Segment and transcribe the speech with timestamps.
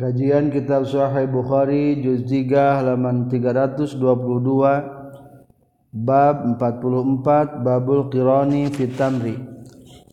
[0.00, 4.00] Kajian Kitab Sahih Bukhari juz 3 halaman 322
[5.92, 9.36] bab 44 babul qirani fi tamri.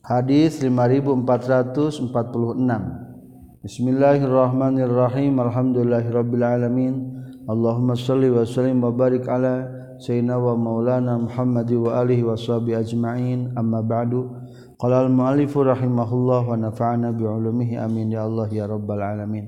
[0.03, 2.03] Hadis 5446.
[3.63, 5.39] Bismillahirrahmanirrahim.
[5.39, 7.23] Alhamdulillahirabbil alamin.
[7.47, 9.71] Allahumma shalli wa sallim wa barik ala
[10.03, 13.55] sayyidina wa maulana Muhammad wa alihi wa sahbihi ajma'in.
[13.55, 14.35] Amma ba'du.
[14.75, 19.47] Qala al-mu'allif rahimahullah wa nafa'ana bi ulumihi amin ya Allah ya rabbal alamin.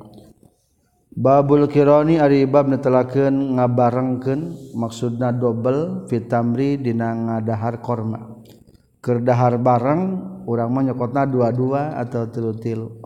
[1.09, 8.37] Babul Kironi Aribab netelaken ngabarengken maksudna dobel fitamri dina ngadahar korma.
[9.01, 10.01] Kerdahar bareng
[10.45, 13.01] urang menyekotna dua-dua atau tilu-tilu.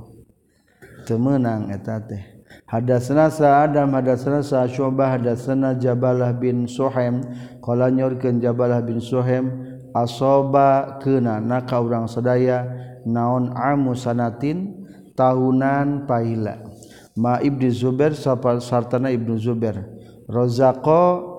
[1.07, 2.43] Temenang eta teh.
[2.67, 7.23] Hadatsana Sa'adam hadatsana Sa'syubah hadasna Jabalah bin Suhaim.
[7.63, 9.47] Qala nyorkeun Jabalah bin Suhaim
[9.95, 12.67] asoba kena naka urang sadaya
[13.07, 16.72] naon amu sanatin tahunan paila
[17.17, 19.85] ma Ibnu Zubair sartana Ibnu Zubair.
[20.29, 21.33] Razaqo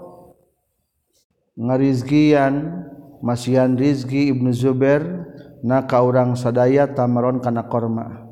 [1.59, 2.85] ngarizkian
[3.23, 5.03] masihan rizki Ibnu Zubair
[5.65, 8.23] na ka urang sadaya tamaron kana korma.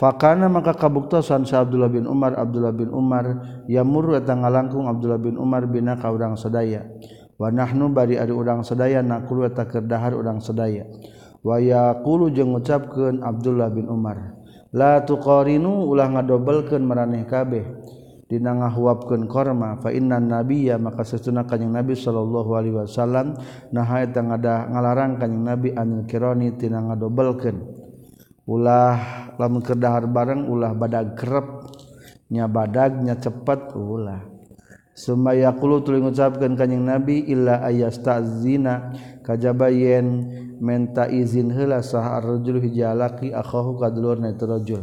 [0.00, 3.36] Fakana maka kabuktosan sa Abdullah bin Umar Abdullah bin Umar
[3.68, 6.88] yamur eta ngalangkung Abdullah bin Umar bina ka urang sadaya.
[7.36, 10.88] Wa nahnu bari ari urang sadaya nakulu eta keur dahar urang sadaya.
[11.44, 14.39] Wa yaqulu jeung ngucapkeun Abdullah bin Umar.
[14.74, 17.64] la tuqarinu ulah ngadobelkeun maraneh kabeh.
[18.30, 23.34] Dina ngahuapkeun korma fa innan nabiyya maka sesuna kanjing nabi sallallahu alaihi wasallam
[23.74, 27.58] naha eta ngada ngalarang kanjing nabi anil kirani tina ngadobelkeun.
[28.46, 31.74] Ulah lamun kedahar bareng ulah badag kerep
[32.30, 34.22] nya badag nya cepet ulah.
[34.94, 38.94] Summa yaqulu tuluy ngucapkeun kanjing nabi illa ayastazina
[39.26, 40.30] kajaba yen
[40.60, 44.82] menta izin hela sah ar-rajul hijalaki akhahu kadulurna itu rajul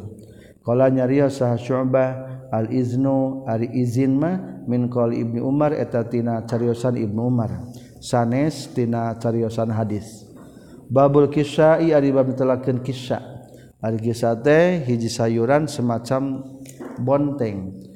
[0.66, 0.92] qala
[1.32, 7.32] sah syu'bah al iznu ari izin mah min qali ibni umar eta tina cariosan ibnu
[7.32, 7.72] umar.
[8.04, 10.28] Sanes tina cariosan hadis.
[10.92, 13.24] Babul kisai ari bab telakeun kisah
[13.80, 16.44] ari kisah teh hiji sayuran semacam
[17.00, 17.87] bonteng.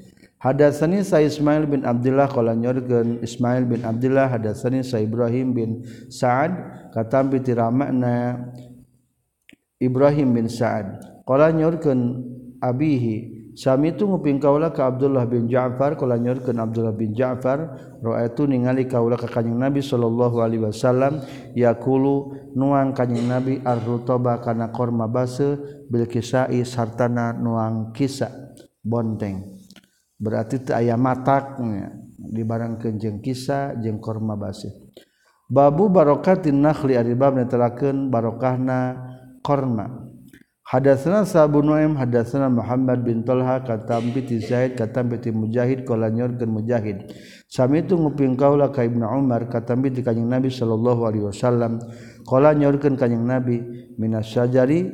[0.41, 6.49] Hadatsani Sa Ismail bin Abdullah qala nyorkeun Ismail bin Abdullah hadatsani Sa Ibrahim bin Sa'ad.
[6.97, 8.49] Katampi ti ramana
[9.77, 10.97] Ibrahim bin Sa'ad.
[11.29, 12.25] Qala nyorkeun
[12.57, 13.37] abihi.
[13.53, 15.93] Sami tu nguping kaula ka Abdullah bin Ja'far.
[15.93, 17.77] Qala nyorkeun Abdullah bin Ja'far.
[18.01, 21.21] Ra'aitu ningali kaula ka kanjing Nabi sallallahu alaihi wasallam.
[21.53, 25.53] Yaqulu nuang kanjing Nabi ar-rutaba kana korma base
[25.85, 29.60] bil kisai sartana nuang kisah bonteng.
[30.21, 34.69] berarti aya mataknya di barang kenjeng kisah jeng korma basih
[35.51, 39.11] babu barokatin nakhli ari bab netelakeun barokahna
[39.43, 40.10] korma.
[40.71, 46.47] Hadatsana Sabu Nuaim hadatsana Muhammad bin Talha katam piti Zaid katam piti Mujahid qala nyorkeun
[46.47, 47.11] Mujahid.
[47.51, 51.75] Sami itu nguping kaula ka Ibnu Umar katam piti kanjing Nabi sallallahu alaihi wasallam
[52.23, 53.59] qala nyorkeun kanjing Nabi
[53.99, 54.87] minas sajari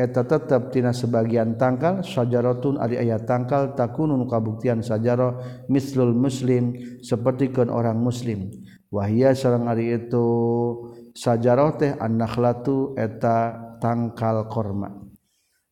[0.00, 6.72] eta tetep tina sebagian tangkal sajaratun ari aya tangkal takunun kabuktian sajaro mislul muslim
[7.04, 8.48] sapertikeun orang muslim.
[8.88, 10.24] Wahia sareng ari itu
[11.12, 14.88] sajaroh teh an-nakhlatu eta tangkal korma.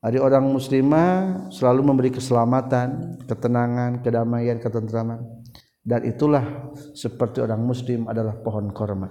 [0.05, 5.25] Ari orang muslimah selalu memberi keselamatan ketenangan kedamaian ketentraman.
[5.81, 9.09] Dan itulah seperti orang muslim adalah pohon korma.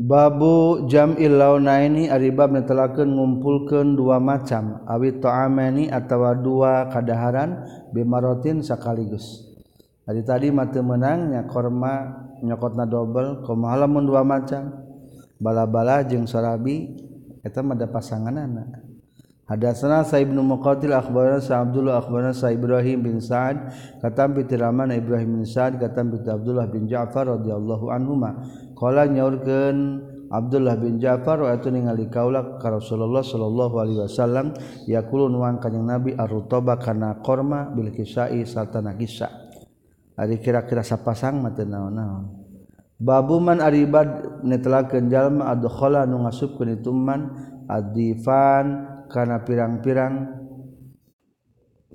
[0.00, 8.64] Babu jam illauna ini aribab netelakeun ngumpulkeun dua macam awit ta'amani atawa dua kadaharan bimarotin
[8.64, 9.44] sakaligus.
[10.08, 14.89] Hari tadi mate menangnya korma nyokotna double kumaha lamun dua macam
[15.40, 16.92] bala-bala jeung sarabi
[17.40, 18.36] etama ada pasangan
[19.50, 24.94] Hadatsana Sa'ib bin Muqatil akhbarana Sa Abdullah akhbarana Sa Ibrahim bin Sa'ad katam bi Tiraman
[24.94, 28.46] Ibrahim bin Sa'ad katam bi Abdullah bin Ja'far radhiyallahu anhuma.
[28.78, 34.54] Qala nyaurkeun Abdullah bin Ja'far wa atu ningali kaula ka Rasulullah sallallahu alaihi wasallam
[34.86, 39.50] yaqulun wa kanjing Nabi ar-rutaba kana korma bil kisai sarta kisah
[40.14, 42.39] ari kira-kira sapasang mah teu naon-naon.
[43.00, 47.32] Babuman aribad netelakeun jalma adkhala nu ngasupkeun itu man
[47.64, 50.36] adifan kana pirang-pirang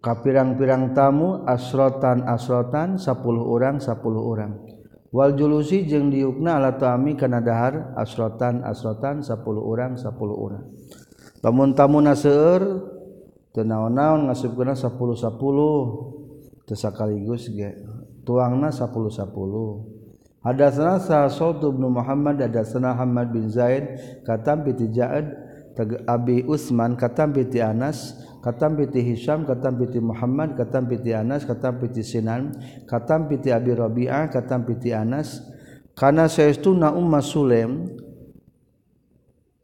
[0.01, 4.51] ka pirang-pirang tamu asrotan asrotan 10 orang 10 orang
[5.13, 9.29] wal julusi jeung diukna ala taami kana dahar asrotan asrotan 10
[9.61, 10.65] orang 10 orang
[11.45, 12.61] lamun tamu naseur
[13.53, 17.77] teu naon-naon ngasupkeunna 10 10 teu sakaligus ge
[18.25, 19.94] tuangna 10 10
[20.45, 25.25] Hadatsana sa Sa'd bin Muhammad hadatsana Hamad bin Zaid katam bi Tijaad
[26.05, 28.13] Abi Usman katam bi Anas
[28.45, 32.53] katam piti Hisam katam piti Muhammad katam piti Anas katam piti Sinan
[32.85, 35.41] katam piti Abi Rabi'ah katam piti Anas.
[35.97, 37.89] Kana saestuna umma Sulaim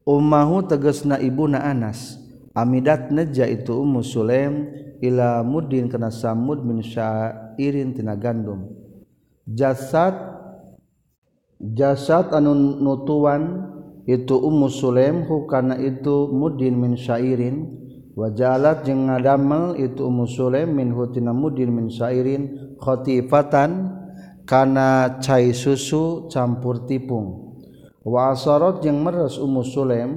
[0.02, 2.18] ummahu tegasna ibuna Anas.
[2.58, 4.66] Amidat neja itu ummu Sulaim
[4.98, 8.66] ila mudin kana samud min syairin tina gandum.
[9.46, 10.41] Jasad
[11.62, 13.70] jasad anu nutuan
[14.10, 17.78] itu Ummu Sulaim hukana itu mudin min syairin.
[18.12, 22.76] Wajalat jeung ngadamel itu Ummu Sulaim min hutina mudin min syairin.
[22.82, 23.94] Khatifatan
[24.50, 27.56] kana cai susu campur tipung.
[28.02, 30.12] Wa asarat jeung meres Ummu Sulaim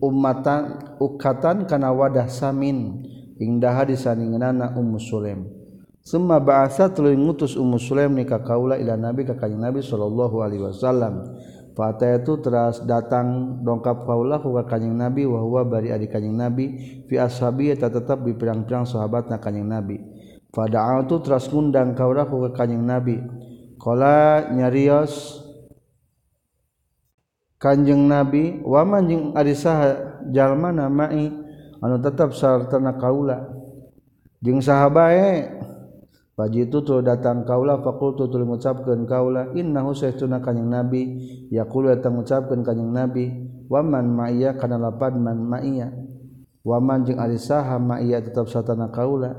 [0.00, 3.04] ummatan ukatan kana wadah samin.
[3.38, 5.57] Indah hadis saningeunana Ummu Sulaim.
[6.08, 10.40] Summa ba'atha tuluy ngutus ummu Sulaim ni ka kaula ila nabi ka kanjing nabi sallallahu
[10.40, 11.36] alaihi wasallam.
[11.78, 16.74] Itu teras datang dongkap kaulah ke kanyeng nabi wahwa bari adik kanyeng nabi.
[17.06, 20.02] Fi ashabi eta tetap di pirang-pirang sahabat na kanyeng nabi.
[20.50, 23.22] Pada itu teras ngundang kaulah ke kanyeng nabi.
[23.78, 25.38] Kala nyarios
[27.62, 31.30] kanjeng nabi waman jeung ari saha jalma namai
[31.78, 33.54] anu tetap sartana kaula.
[34.42, 35.57] Jeung sahabat
[36.38, 41.02] Paji itu tu datang kaula fakultu tu mengucapkan kaula inna husaituna kanyang nabi.
[41.50, 43.24] Yaqulu datang mengucapkan kanyang nabi.
[43.66, 45.90] Waman ma'iyah kana lapan man ma'iyah
[46.64, 49.36] waman jeung ari saha ma'iyah tetap satana kaula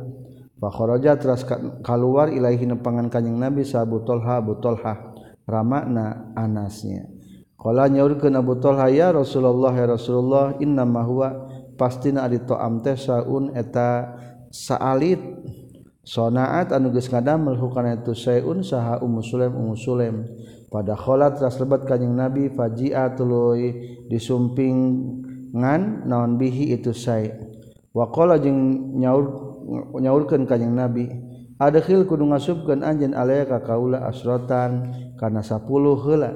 [0.60, 1.42] fa kharaja teras
[1.82, 5.16] keluar ilaihi nempangan kanyang nabi sabu tolha abu tolha
[5.50, 7.10] ramakna anasnya.
[7.58, 12.96] Qala nyaurkeun abu tolha ya rasulullah ya rasulullah inna ma huwa pastina ari ta'am teh
[12.96, 14.14] saun eta
[14.54, 15.20] saalit
[16.10, 20.26] sonaat anuges ngadamel hukana itu sayun saha ummu sulaim ummu sulaim.
[20.74, 23.78] Pada kholat ras lebat kanjing nabi fajia tuluy
[24.10, 27.30] disumpingan naon bihi itu say
[27.94, 28.58] waqala jeung
[28.98, 29.26] nyaur
[30.02, 31.14] nyaurkeun kanjing nabi
[31.62, 34.90] adkhil kudu ngasupkeun anjeun alaya ka kaula asrotan
[35.22, 35.62] kana 10
[36.06, 36.34] heula.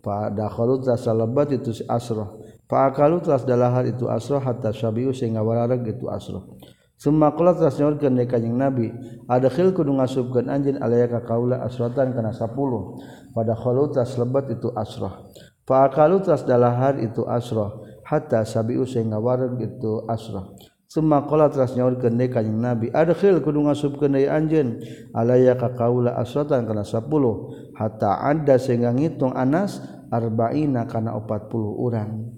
[0.00, 2.40] Pada kholat ras lebat itu asroh.
[2.64, 6.56] Fa akalu telah dalahar itu asroh hatta syabiu sehingga wararak itu asroh.
[7.00, 8.92] Semakulat nyaurkeun dari kanyang Nabi.
[9.24, 13.00] Ada khil kudu ngasubkan anjin alaya ka kaula asratan kana sapuluh.
[13.32, 15.24] Pada khalu tas lebat itu asrah.
[15.64, 17.80] Fa'akalu tas dalahar itu asrah.
[18.04, 20.52] Hatta sabi'u sehingga warang itu asrah.
[20.92, 22.86] Semakola teras nyaurkeun dari kanyang Nabi.
[22.92, 24.84] Ada khil kudu ngasubkan dari anjin
[25.16, 27.48] alaya ka kaula asratan kana sapuluh.
[27.80, 29.80] Hatta ada sehingga ngitung anas
[30.12, 32.28] arba'ina kana opat puluh orang.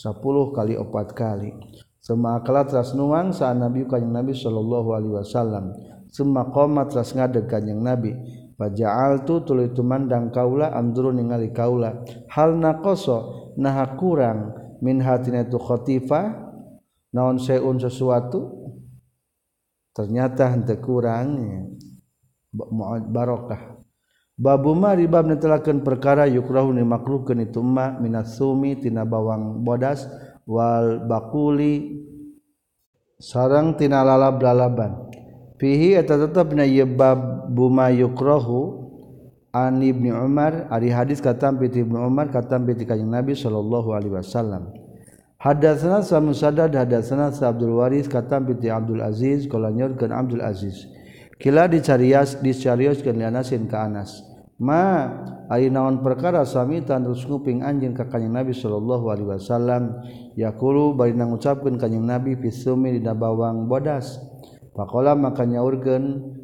[0.00, 1.52] Kali opat kali.
[2.06, 5.74] Semakala teras nuang saat Nabi kanyang Nabi Shallallahu Alaihi Wasallam.
[6.06, 8.14] Semua koma teras ngadeg kanyang Nabi.
[8.54, 12.06] Pajaal tu tulu itu mandang kaula amduru ningali kaula.
[12.30, 14.54] Hal nakoso naha kurang.
[14.78, 16.30] Min hatina itu khotifah
[17.10, 18.54] naon seun sesuatu?
[19.90, 21.42] Ternyata hente kurang
[23.10, 23.82] barokah.
[24.36, 30.04] Babu ma ribab netelakeun perkara yukrahu ni makruhkeun itu ma minasumi tina bawang bodas
[30.46, 32.06] wal bakuli.
[33.16, 35.06] Sarang tina lalab lalaban
[35.56, 38.84] fihi eta tetepna ieu bab buma yukrahu
[39.56, 44.14] an ibni Umar ari hadis katam piti ibnu Umar katam piti kanjeng Nabi sallallahu alaihi
[44.20, 44.68] wasallam.
[45.40, 50.84] Hadatsana sa Musaddad hadatsana sa Abdul Waris katam piti Abdul Aziz kala nyorkeun Abdul Aziz.
[51.40, 54.35] Kila dicarias dicarioskeun li Anasin ka Anas.
[54.56, 55.12] ma
[55.52, 59.82] ari naon perkara sami terus nguping anjing ka kanjing Nabi sallallahu alaihi wasallam.
[60.36, 64.20] Yaqulu bari ngucapkeun kanjing Nabi fisumi dina bawang bodas.
[64.76, 66.36] Faqala maka nyaurkeun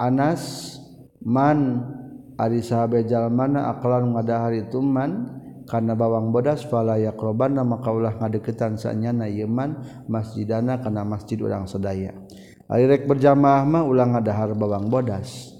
[0.00, 0.76] Anas
[1.22, 1.84] man
[2.40, 8.80] ari sahabe jalmana aqlan ngadahar itu man karena bawang bodas fala yaqrabanna maka ulah ngadeketan
[8.80, 9.78] sanyana ieu man
[10.10, 12.10] masjidana kana masjid urang sedaya
[12.66, 15.51] ari rek berjamaah mah ulah ngadahar bawang bodas.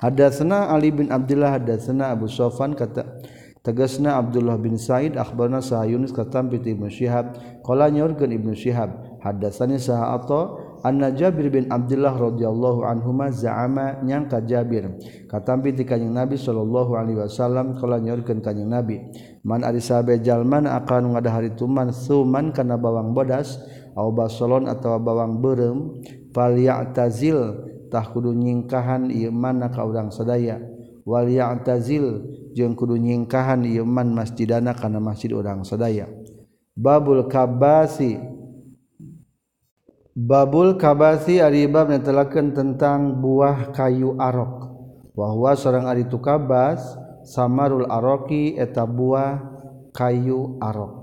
[0.00, 3.20] Hadatsana Ali bin Abdullah hadatsana Abu Sofan kata
[3.60, 7.36] tegasna Abdullah bin Said akhbarna Sah Yunus katam bi Ibnu Syihab.
[7.60, 10.56] Qala nyorkeun Ibnu Syihab hadatsani Sah Atha
[10.88, 14.88] anna Jabir bin Abdullah radhiyallahu anhuma za'ama nyangka Jabir.
[15.28, 19.04] Katam bi kanjing Nabi sallallahu alaihi wasallam qala nyorkeun kanjing Nabi
[19.44, 23.60] man ari sahabe jalman akan ngadahari tuman suman kana bawang bodas
[23.92, 26.00] au basolon atawa bawang beureum
[26.32, 30.62] fal ya'tazil tah kudu nyingkahan ieu mana ka urang sadaya.
[31.02, 32.22] Wal ya'tazil
[32.54, 36.06] jeung kudu nyingkahan ieu man masjidana kana masjid urang sadaya.
[36.78, 38.22] Babul kabasi.
[40.14, 44.70] Babul kabasi ari bab netelakeun tentang buah kayu arok.
[45.18, 46.80] Bahwa seorang ari tukabas
[47.26, 49.42] samarul aroki eta buah
[49.90, 50.99] kayu arok.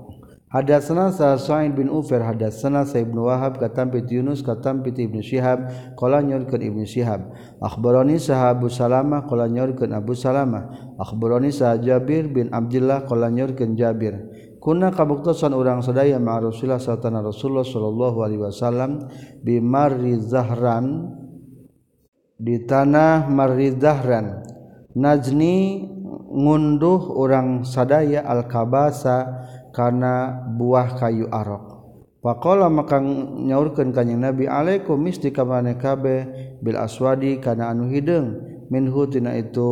[0.48, 5.68] Hadatsana Sa'id bin Ufair hadatsana Sa'id bin Wahab katam bi Yunus katam bi Ibnu Shihab
[5.92, 7.36] qala nyorkeun Ibnu Shihab.
[7.60, 10.96] Akhbarani Sahabu Salamah qala nyorkeun Abu Salamah.
[10.96, 14.16] Akhbarani Sahab Jabir bin Abdullah qala nyorkeun Jabir.
[14.56, 18.90] Kunna kabuktosan urang sadaya ma Rasulullah sallallahu Rasulullah sallallahu alaihi wasallam
[19.44, 21.12] bi Marizahran
[22.40, 24.48] di tanah Marizahran
[24.98, 25.86] Najni
[26.28, 31.78] ngunduh orang sadaya al-kabasa kana buah kayu arok
[32.18, 36.26] Pakola maka nyaurkan kanyang Nabi Alaikum misti kamane kabe
[36.58, 38.42] bil aswadi kana anu hidung
[38.74, 39.70] minhu tina itu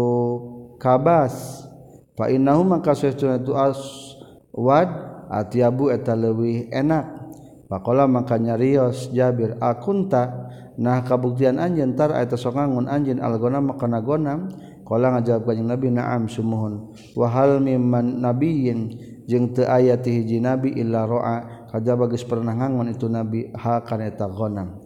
[0.78, 1.66] kabas.
[2.14, 4.88] Fa innahu maka sesuatu itu aswad
[5.26, 7.28] atiabu eta leuwih enak.
[7.66, 10.46] Pakola maka nyarios Jabir akunta
[10.78, 14.54] nah kabuktian anjeun tar eta sok ngangun anjeun algona maka nagonam.
[14.86, 16.94] Kala ngajawab kanyang Nabi na'am sumuhun.
[17.18, 18.94] wa hal mimman nabiyyin
[19.26, 23.82] jeung teu aya ti hiji nabi illa ra'a kajaba geus pernah ngangon itu nabi ha
[23.82, 24.78] kana eta ghanam.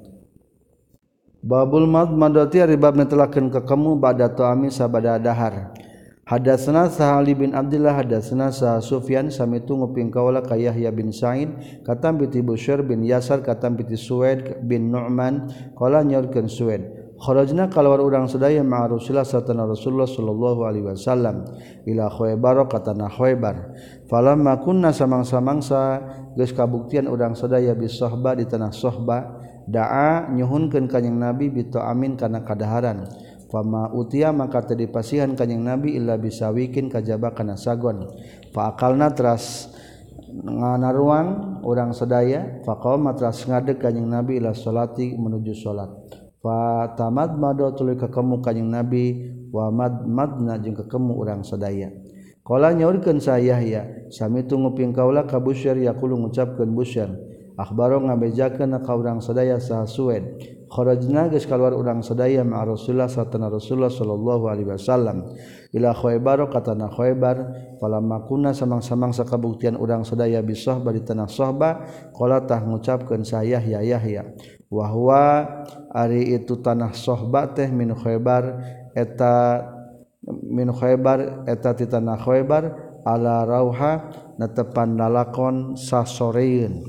[1.40, 5.72] Babul madmadati ari bab netelakeun ka kamu bada taami sabada dahar.
[6.30, 11.50] Hadatsna Sahal bin Abdullah hadatsna Sa Sufyan sami tu nguping kawala ka Yahya bin Sa'id
[11.82, 17.00] katam piti Bushair bin Yasar katam piti Suwaid bin Nu'man qala nyorkeun Suwaid.
[17.20, 21.44] Kharajna kalawar urang sadaya ma'a Rasulullah satana Rasulullah sallallahu alaihi wasallam.
[21.84, 23.56] Ila Khaybar katana Khaybar.
[24.10, 26.02] falamma kunna samangsa-mangsa
[26.34, 29.38] geus kabuktian urang sadaya bisohba di tanah sohba
[29.70, 33.06] da'a nyuhunkeun kanjing nabi amin kana kadaharan.
[33.50, 38.06] Fama utia maka teu dipasihan kanjing nabi illa bisawikin kajaba kana sagon.
[38.54, 39.70] Fa akalna teras
[40.30, 45.90] nganaruang urang sadaya faqama teras ngadeg kanjing nabi ila salati menuju salat.
[46.38, 51.90] Fa tamad madu tuluy kakemu kanjing nabi wa mad madna jeung kakemu urang sadaya.
[52.40, 57.12] Kala nyaurkeun sa Yahya, sami tunguping kaula ka Busyar yaqulu ngucapkeun Busyar.
[57.60, 60.24] Akhbaro ngabejakeun ka urang sadaya saha Suwed.
[60.70, 65.28] Kharajna geus kaluar urang sadaya ma Rasulullah satana Rasulullah sallallahu alaihi wasallam.
[65.76, 67.36] Ila Khaybar katana Khaybar,
[67.76, 71.84] falamma kunna samang-samang sakabuktian urang sadaya bisah bari tanah Sahba,
[72.16, 74.24] qala tah ngucapkeun sa Yahya Yahya.
[74.72, 75.24] Wa huwa
[75.92, 78.62] ari itu tanah Sahba teh min Khaybar
[78.96, 79.34] eta
[80.46, 82.64] min khaybar eta ti tanah khaybar
[83.06, 86.84] ala rauha natepan lalakon sasoreun.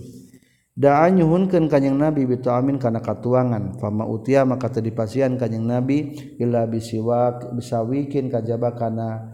[0.81, 3.77] Nyhunkan kanyeng nabi bitu amin kana katuangan.
[3.77, 9.29] Fama utia maka teu dipasian kanjing nabi illa bisiwak bisawikin kajaba kana.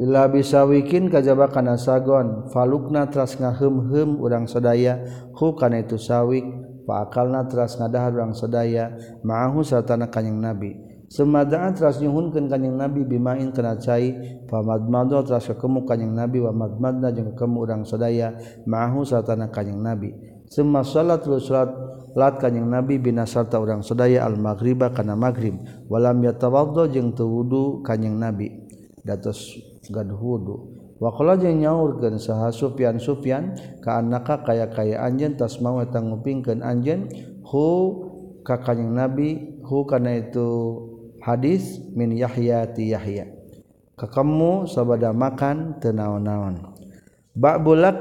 [0.00, 2.48] Illa bisawikin kajaba kana sagon.
[2.48, 5.04] Falukna tras ngaheum-heum urang sadaya
[5.36, 6.46] hukana itu sawik.
[6.84, 10.70] faalna teras ngadahar urang sadaya maahu sartana kanyang nabi.
[11.12, 14.16] Semadaan teras nyuhunkeun kanjing nabi bimain kana cai
[14.48, 18.32] famadmadu teras kekemu kanjing nabi wa madmadna jeung kekemu urang sadaya
[18.64, 20.16] maahu sartana kanjing nabi.
[20.48, 21.68] Summa salat lu salat
[22.16, 27.28] lat kanjing nabi bina sarta urang sadaya al maghriba kana maghrib walam yatawaddo jeung teu
[27.28, 28.48] wudu kanjing nabi.
[29.04, 29.52] Datos
[29.92, 30.81] gaduh wudu.
[31.02, 37.10] Wakola jeung nyaurkeun saha Sufyan-Sufyan ka anaka kaya-kaya anjeun tasmau eta ngupingkeun anjeun
[37.42, 37.66] hu
[38.46, 40.46] ka kanjing Nabi hu kana itu
[41.18, 43.26] hadis min Yahya ti Yahya.
[44.70, 46.70] Sabada makan teu naon-naon.
[47.34, 47.98] Ba'bulak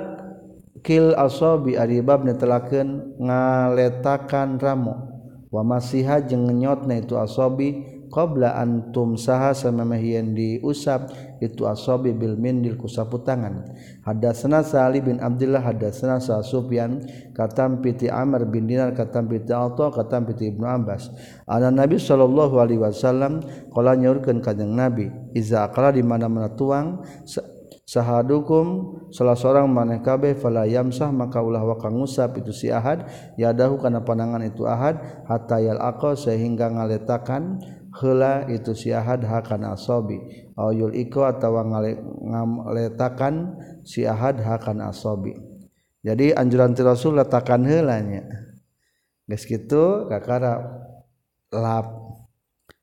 [0.86, 5.12] kil asabi aribab netelakeun ngaletakan ramu.
[5.51, 12.75] wa masiha jeung nyotna itu asabi qabla antum saha samemehieun diusap itu asabi bil mindil
[12.75, 13.65] ku sapu tangan.
[14.06, 17.01] Hadatsana Sali bin Abdullah hadatsana Sa Sufyan
[17.34, 21.10] katam piti Amr bin Dinar katam piti Alta katam piti Ibnu Abbas.
[21.48, 23.41] Ana Nabi sallallahu alaihi wasallam
[23.74, 27.01] qala nyaurkeun kanjeng Nabi iza aqala di mana-mana tuang
[27.91, 33.03] sahadukum salah seorang maneh kabeh fala yamsah maka ulah wa ngusap itu si ahad
[33.36, 34.96] yadahu kana panangan itu ahad
[35.27, 35.75] hatta yal
[36.15, 37.60] sehingga ngaletakan
[38.00, 40.48] hela itu siahad hakana asobi.
[40.55, 45.36] Ayul iko atau ngaletakan siahad hakana asobi.
[46.01, 48.25] Jadi anjuran ti rasul letakkan helanya
[49.29, 50.60] geus kitu kakara
[51.51, 51.88] lap.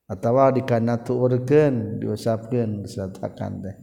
[0.09, 3.77] Atau dikana tuurkeun diusapkeun disatakan teh.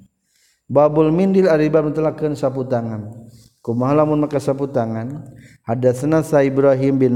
[0.65, 1.93] Babul mindil ari bab
[2.33, 3.24] sapu tangan
[3.65, 5.25] kumaha lamun maka sapu tangan.
[5.65, 7.15] Hadatsana sa Ibrahim bin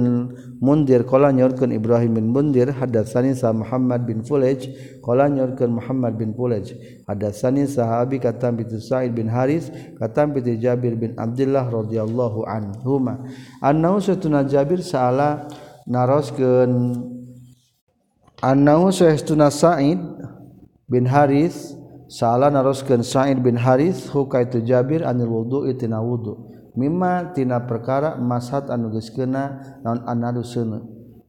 [0.57, 4.65] Mundir qala nyorkeun Ibrahim bin Mundir hadatsani sa Muhammad bin Fulaj
[5.05, 6.73] qala nyorkeun Muhammad bin Fulaj
[7.05, 9.69] hadatsani sahabi katam bi Sa'id bin Haris
[10.01, 13.29] katam bi Jabir bin Abdullah radhiyallahu anhuma.
[13.61, 15.45] Annahu satuna Jabir saala
[15.85, 16.97] naroskeun.
[18.41, 20.01] Annahu Sa'id
[20.89, 21.77] bin Haris
[22.09, 26.49] Salah naruskeun Sa'id bin Harits hukaitu Jabir anil wudu'i tina wudu.
[26.73, 30.81] Mimma tina perkara mashat anu geus keuna naon analuseuna.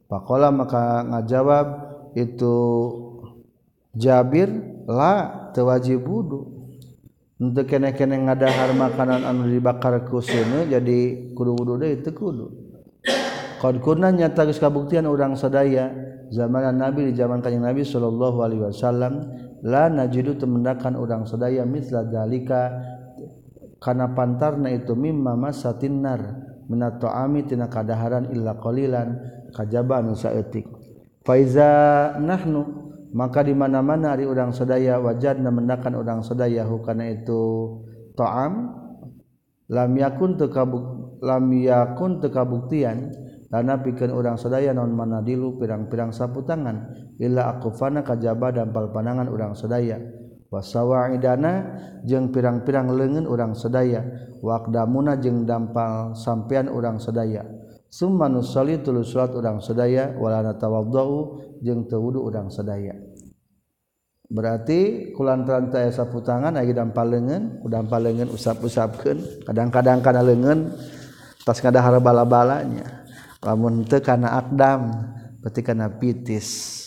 [0.08, 1.66] Pakola maka ngajawab
[2.16, 2.56] itu
[3.92, 4.48] Jabir
[4.88, 6.48] la tewajib wudu.
[7.36, 12.46] Untuk kene-kene ngadahar makanan anu dibakar ku seuneu jadi kudu wudu deui teu kudu.
[13.60, 15.92] Qad kunna nyata geus kabuktian urang sadaya
[16.32, 19.28] zaman Nabi di zaman kanjeng Nabi sallallahu alaihi wasallam
[19.64, 22.72] la najidu temendakan urang sadaya misla dalika
[23.80, 26.20] kana pantarna itu mimma masatin nar
[26.68, 29.16] minat ta'ami tina kadaharan illa qalilan
[29.52, 30.68] kajaba anu saeutik
[31.24, 37.74] faiza nahnu maka di mana-mana ari urang sadaya wajadna mendakan urang sadaya hukana itu
[38.14, 38.70] ta'am
[39.66, 43.10] lam yakun tekabuk lam yakun tekabuktian
[43.50, 49.26] karena pikeun urang sadaya non mana dilu pirang-pirang sapu tangan illa akufana kajaba dampal panangan
[49.26, 49.98] urang sadaya
[50.54, 51.52] wasawaidana
[52.06, 54.06] jeung pirang-pirang leungeun urang sadaya
[54.38, 57.42] waqdamuna jeung dampal sampean urang sadaya
[57.90, 62.94] summa nusalli tulu salat urang sadaya wala natawaddau jeung teu wudu urang sadaya
[64.30, 70.70] berarti kulantaran teh sapu tangan aya dampal leungeun dampal leungeun usap-usapkeun kadang-kadang kana leungeun
[71.42, 72.99] tas ngadahar bala-balanya
[73.40, 74.92] lamun teu kana akdam
[75.40, 76.78] berarti kana pitis.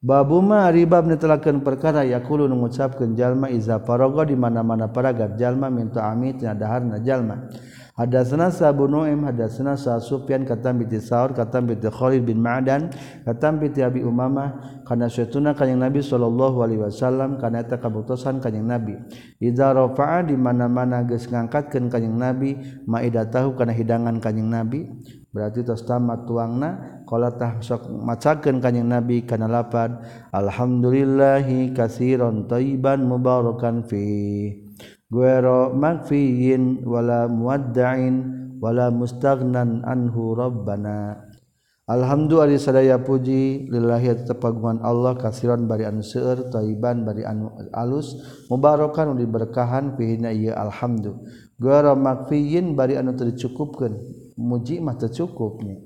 [0.00, 6.40] Babuma ribab netelakeun perkara yaqulu ngucapkeun jalma iza faraga di mana-mana paragat jalma minta amit
[6.40, 7.52] tina daharna jalma.
[8.00, 12.88] Hadatsana Abu Nu'aim hadatsana Sa Sufyan katam bi Saur katam bi Khalid bin Ma'dan
[13.28, 18.64] katam bi Abi Umamah kana saytuna kanjing Nabi sallallahu alaihi wasallam kana eta kabutusan kanjing
[18.64, 18.96] Nabi.
[19.36, 22.56] Idza rafa'a di mana-mana geus ngangkatkeun kanjing Nabi
[22.88, 24.88] maidatahu kana hidangan kanjing Nabi.
[25.28, 30.00] Berarti tos tamat tuangna qala tah sok macakeun kanjing Nabi kana lapad
[30.32, 34.69] alhamdulillahi katsiran thayyiban mubarakan fi
[35.10, 41.26] guero magfiyin wala muwaddain wala mustagnan anhu rabbana.
[41.90, 48.14] Alhamdulillah sadaya puji lillahi tepaguan Allah kasiran bari anu seueur taiban bari anu alus
[48.46, 51.18] mubarakan anu diberkahan fihina ieu alhamdu.
[51.58, 53.98] Guero makfiyin bari anu teu dicukupkeun
[54.38, 55.82] muji mah teu cukupnya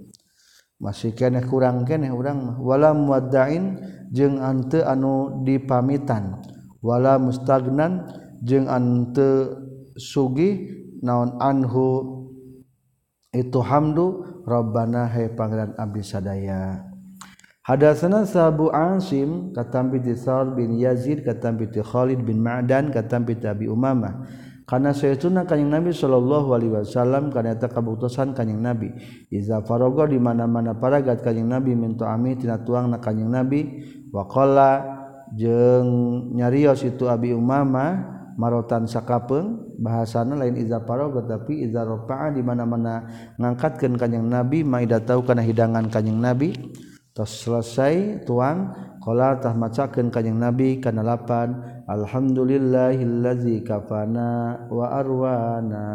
[0.76, 2.56] masih keneh kurang keneh urang mah.
[2.60, 3.80] Wala muwaddain
[4.12, 6.44] jeung ante anu dipamitan.
[6.84, 8.04] Wala mustagnan
[8.44, 9.56] jeung ante
[9.96, 10.68] sugih
[11.00, 12.12] naon anhu.
[13.34, 16.86] Itu hamdu Rabbana hai pangeran abdi sadaya.
[17.66, 23.50] Hadatsana Sabu Asim katampi ti Sa'd bin Yazid katampi ti Khalid bin Ma'dan katampi ti
[23.50, 24.22] Abi Umamah.
[24.70, 28.94] Karena saytuna kanjing Nabi sallallahu alaihi wasallam kana eta kabutusan kanjing Nabi.
[29.34, 33.60] Iza faraga di mana-mana paragat kanjing Nabi minta ami tina tuangna kanjing Nabi.
[34.14, 34.70] Wa qala
[35.34, 43.06] jeung nyarios itu Abi Umamah marotan sakapeng bahasana lain izaparo tetapi izaropa'a di mana-mana
[43.38, 46.54] ngangkatkeun kanjing Nabi maida tahu kana hidangan kanjing Nabi
[47.14, 55.86] tos selesai tuang qala tah macakeun kanjing Nabi kana lapan alhamdulillahillazi kafana wa arwana.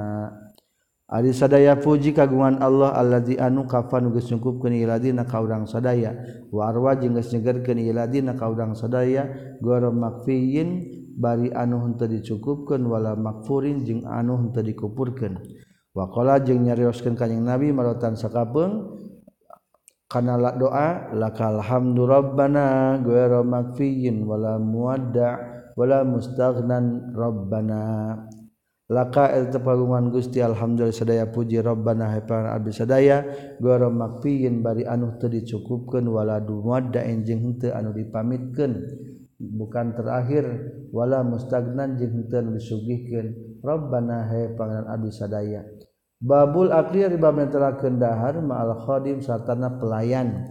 [1.10, 6.14] Ari sadaya puji kagungan Allah allazi anu kafan geus nyukupkeun iladina ka urang sadaya.
[6.54, 9.26] Wa arwa jeung geus nyegerkeun iladina ka urang sadaya.
[9.58, 15.36] Goro makfiyin bari anu henteu dicukupkeun wala makfurin jeung anu henteu dikupurkeun
[15.92, 18.96] waqala jeung nyarioskeun kanjing nabi marotan sakapeung
[20.10, 25.38] kana la doa lakal hamdu rabbana ghairu makfiyin wala muwadda
[25.78, 28.18] wala mustaghnan rabbana.
[28.90, 33.22] Laka el tepagungan Gusti alhamdulillah sadaya puji rabbana hai abdi sadaya
[33.62, 38.82] ghairu makfiyin bari anu teu dicukupkeun wala muwadda jeung henteu anu dipamitkeun.
[39.40, 40.46] bukan terakhir
[40.92, 43.60] wala mustagnan jeung henteu disugihkeun.
[43.64, 45.64] Rabbana hay pangeran abdi sadaya.
[46.20, 50.44] Babul akli di bab netelakeun dahar ma'al khadim sartana pelayan.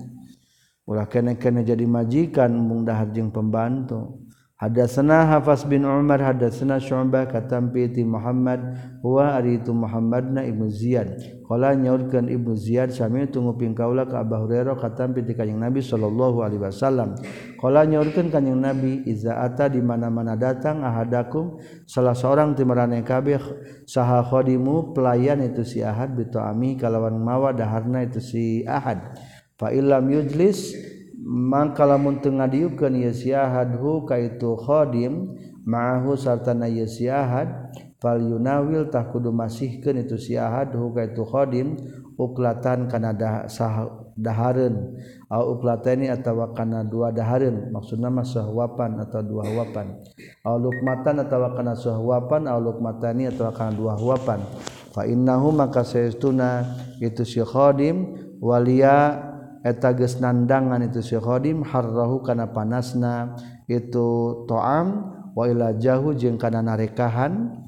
[0.88, 4.27] Ulah kene-kene jadi majikan mung dahar jeung pembantu.
[4.58, 8.58] Hadatsana Hafs bin Umar hadatsana Syu'bah katam bi Muhammad
[9.06, 11.14] wa ari itu Muhammadna Ibnu Ziyad.
[11.46, 15.78] Qala nyaurkeun Ibnu Ziyad sami tunggu ping kaula ka Abu Hurairah katam bi Kanjeng Nabi
[15.78, 17.14] sallallahu alaihi wasallam.
[17.54, 23.38] Qala nyaurkeun Kanjeng Nabi iza ata di mana-mana datang ahadakum salah seorang ti marane kabeh
[23.86, 29.06] saha khadimu pelayan itu si Ahad bi ta'ami kalawan mawa daharna itu si Ahad.
[29.54, 30.74] Fa illam yujlis
[31.18, 35.34] mangka lamun teu ngadiukeun ieu si hu ka itu khadim
[35.66, 37.10] ma'ahu sartana ieu si
[37.98, 41.74] fal yunawil tah kudu masihkeun itu si hu ka itu khadim
[42.14, 43.50] uklatan kana dah
[44.18, 44.98] dahareun
[45.30, 49.94] au uklatani atawa kana dua dahareun maksudna mah sahwapan atau dua huapan
[50.42, 54.42] au lukmatan atawa kana sahwapan au lukmatani atawa kana dua huapan
[54.90, 56.66] fa innahu maka saestuna
[56.98, 59.27] itu si khadim walia
[59.64, 63.34] eta geus nandangan itu si Khadim harrahu kana panasna.
[63.68, 64.86] Itu to'am
[65.36, 67.62] wa ila jahu jeung kana narekahan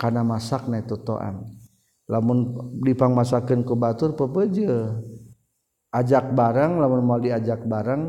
[0.00, 1.44] kana masakna itu to'am.
[2.10, 4.68] Lamun dipangmasakeun ku batur pepeje
[5.92, 8.02] ajak barang lamun mau diajak barang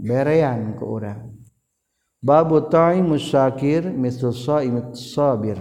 [0.00, 1.32] berean ku urang.
[2.20, 5.60] Babu ta'imus syakir mislu sha'imit sabir.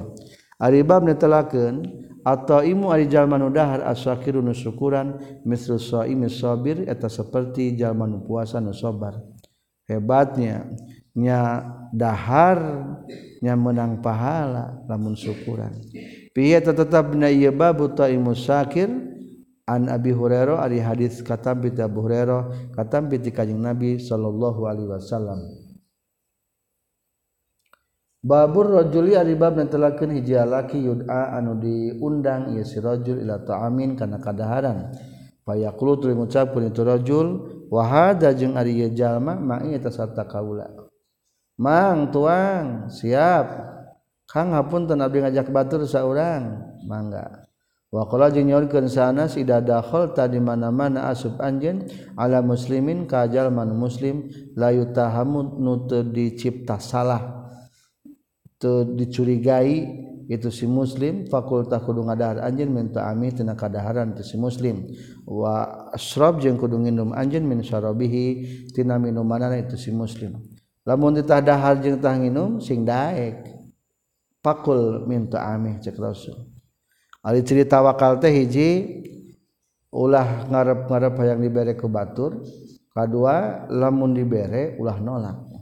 [0.55, 6.81] Ari bab netelakeun atau imu ari jalma nu dahar asyakiru nu syukuran mislu shaimi sabir
[6.89, 9.21] eta seperti jalma nu puasa nu sabar
[9.85, 10.65] hebatnya
[11.13, 12.59] nya dahar
[13.39, 15.71] nya menang pahala lamun syukuran.
[16.35, 18.91] Piye tetap na ieu babu taimu syakir
[19.63, 24.91] an abi hurairah ari hadis katam bi abu hurairah katam bi kanjing nabi sallallahu alaihi
[24.91, 25.64] wasallam.
[28.25, 34.89] Babur baburrojuli aribab netelaken hijialaki yud'a anu diundang ia sirojul ila ta'amin kana kadaharan.
[35.45, 37.27] Fayaqulu tuli ngucapkeun itu rajul
[37.69, 40.65] wa hada jeung ari ieu jalma ma'i eta sarta kaula.
[41.61, 43.77] Mang tuang siap.
[44.25, 46.65] Kang hapunten abdi ngajak batur saurang.
[46.89, 47.45] Mangga.
[47.93, 51.85] Wa qala jeung nyaurkeun sana ida dakhol tadi mana-mana asub anjeun
[52.17, 57.44] ala muslimin ka man muslim la yutahamu nu dicipta salah.
[58.95, 64.89] dicurigai itu si muslim fakultah kudu ngadahar anjeun min ta'ami tina kadaharan itu si muslim.
[65.25, 68.25] Wa asrab jeung kudu nginum anjeun min syarabihi
[68.73, 70.41] tina minumanana itu si muslim.
[70.85, 73.53] Lamun ditah dahar jeung tah nginum sing daek.
[74.41, 76.37] Fakul min ta'ami cek rasul.
[77.25, 79.01] Ari cerita wakal teh hiji
[79.89, 82.45] ulah ngarep-ngarep hayang dibere ke batur.
[82.93, 85.54] Kadua lamun dibere ulah nolak.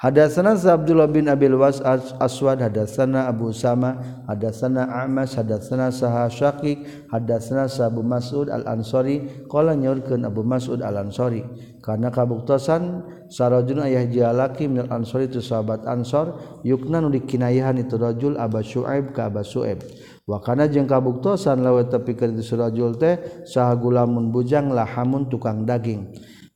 [0.00, 1.84] Hadatsana Abdullah bin Abil Was
[2.16, 9.76] Aswad hadatsana Abu Sama hadatsana Amas hadatsana Saha Syaqiq hadatsana Abu Mas'ud Al Ansari qala
[9.76, 11.44] nyorkeun Abu Mas'ud Al Ansari
[11.84, 16.32] karena kabuktosan sarajun ayah jalaki min Al Ansari tu sahabat Ansor
[16.64, 19.84] yukna nu dikinayahan itu rajul Abu Syuaib ka Abu Syuaib
[20.24, 26.08] wa kana jeung kabuktosan lawe tepikeun itu rajul teh saha gulamun bujang lahamun tukang daging.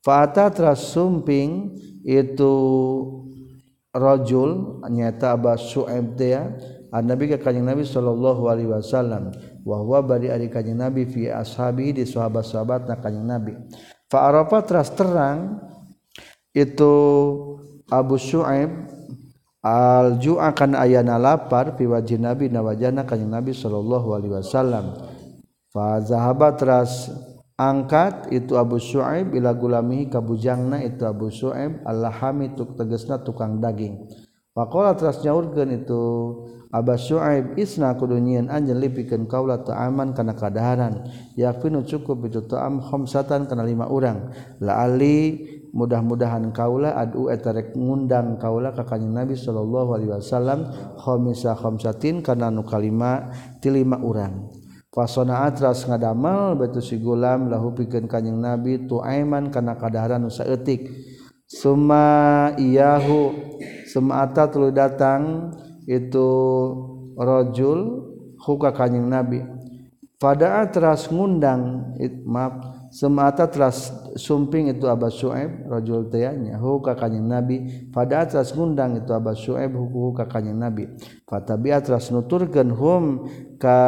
[0.05, 2.53] Fa'ata tras sumping itu
[3.95, 6.35] rajul nyata Abu Su'aib teh
[6.95, 9.35] Nabi ka kanjing Nabi sallallahu alaihi wasallam
[9.67, 13.55] wa huwa bari ari kanjing Nabi fi ashabi di sahabat-sahabatna kanjing Nabi.
[14.07, 15.59] Fa arafa teras terang
[16.55, 16.95] itu
[17.91, 18.71] Abu Su'aib
[19.65, 24.95] al ju'a kan ayana lapar fi wajhi Nabi nawajana kanjing Nabi sallallahu alaihi wasallam.
[25.75, 27.11] Fa zahaba teras
[27.55, 34.11] angkat itu Abu Syuaib bila gulami kabujangna itu Abu Syuaib Allahami tuk tegesna tukang daging.
[34.55, 36.03] Pakola teras nyaurkeun itu
[36.71, 41.07] Abu Syuaib isna kudunyian anjeun lipikeun kaula ta'aman kana kadaharan.
[41.39, 44.35] Yakfinu cukup itu ta'am khamsatan kana lima urang.
[44.59, 45.43] La ali
[45.75, 50.71] mudah-mudahan kaula adu etarek ngundang kaula ka kanjeng Nabi sallallahu alaihi wasallam
[51.03, 54.64] khamisa khamsatin kana nu kalima ti lima urang.
[54.95, 60.31] Fasonaat ras ngadamel batu si gulam lahu pikeun kanjing Nabi tu aiman kana kadaharan nu
[60.31, 60.87] saeutik.
[61.51, 63.35] Suma iyahu
[63.91, 65.51] semata tuluy datang
[65.91, 66.31] itu
[67.19, 68.07] rojul
[68.39, 69.43] huka kanjing Nabi.
[70.23, 72.55] Fadaat ras ngundang it, maaf
[72.95, 79.03] semata teras sumping itu Abu Su'aib rajul tayanya hu ka kanjing Nabi pada atas ngundang
[79.03, 80.87] itu Abu Su'aib hu ka kanjing Nabi
[81.27, 83.05] fatabiat teras nuturkeun hum
[83.59, 83.83] ka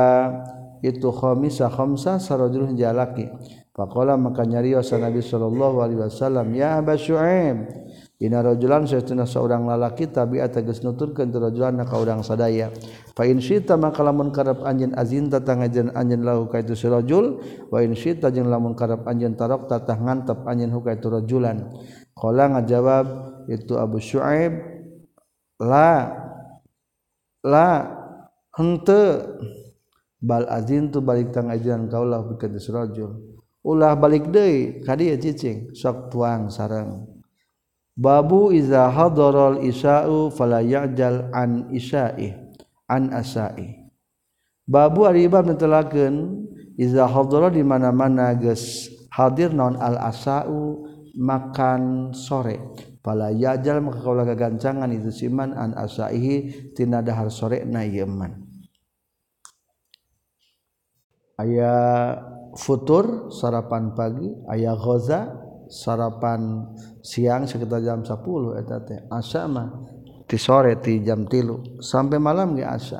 [0.83, 3.29] itu khamisah khamsah sarajul jalaki.
[3.77, 7.69] Faqala maka nyarios Nabi sallallahu alaihi wasallam ya Aba Syuaib
[8.17, 12.73] Ina rajulan saestuna seorang lalaki tabiat tegas nuturkeun teu rajulan ka urang sadaya.
[13.13, 16.89] Fa in syita maka lamun karep anjeun azin tatang anjeun anjeun lahu ka itu si
[16.89, 17.45] rajul.
[17.69, 21.69] Wa in syita jeung lamun karep anjeun tarok tatah ngantep anjeun huka itu rajulan.
[22.17, 23.07] Qala ngajawab
[23.53, 24.65] itu Abu Syuaib
[25.61, 26.09] la
[27.45, 27.69] la
[28.57, 29.37] henteu
[30.21, 33.17] bal azin tu balik tang ajian kaulah bikin rajul
[33.67, 37.05] ulah balik deui ka dieu cicing sok tuang sarang
[37.97, 42.37] babu iza hadarol isya'u fala ya'jal an isa'ih
[42.89, 43.87] an asa'i
[44.65, 50.85] babu ari bab netelakeun iza hadara di mana-mana geus hadir naon al asa'u
[51.17, 52.61] makan sore.
[53.01, 58.46] Fala ya'jal maka kaulah gagancangan itu siman an asa'ihi tina dahar sore na ieu man
[61.37, 61.75] Aya
[62.57, 64.33] futur sarapan pagi.
[64.49, 65.37] Ayah ghaza
[65.69, 66.73] sarapan
[67.05, 69.01] siang sekitar jam 10 eta teh.
[69.13, 69.97] Asa mah
[70.27, 72.99] ti sore ti jam tilu sampai malam ge asa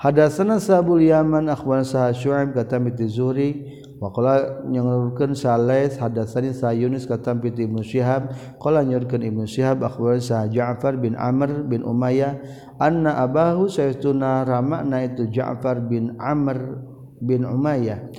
[0.00, 3.50] hadatsana sabul yaman akhbar sa syuaib kata bi zuhri
[3.94, 10.18] Waqala nyangurkeun Saleh hadatsani sa Yunus kata bi Ibnu Syihab qala nyurkeun Ibnu Syihab akhbar
[10.18, 12.36] sa Ja'far bin Amr bin Umayyah
[12.82, 16.84] anna abahu saytuna ramana itu Ja'far bin Amr
[17.24, 18.12] bin Umayyah.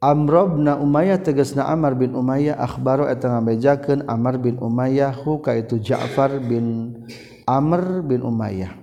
[0.00, 5.76] Amrobna Umayyah tegesna Amar bin Umayyah akhbaro eta ngabejakeun Amar bin Umayyah hu ka itu
[5.76, 6.96] Ja'far bin
[7.44, 8.80] Amr bin Umayyah.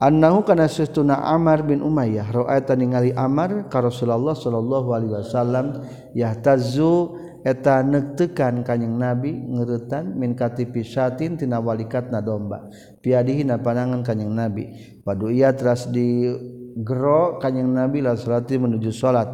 [0.00, 5.84] Annahu kana sesuna Amar bin Umayyah ra'aita ningali Amar ka Rasulullah sallallahu alaihi wasallam
[6.16, 12.70] yahtazzu eta nektekan kanjing Nabi ngeureutan min katipi satin tina walikatna domba.
[13.02, 14.70] Piadihi na panangan kanjing Nabi.
[15.04, 16.30] Padu ia teras di
[16.78, 19.28] gero kanjing nabi la salati menuju salat.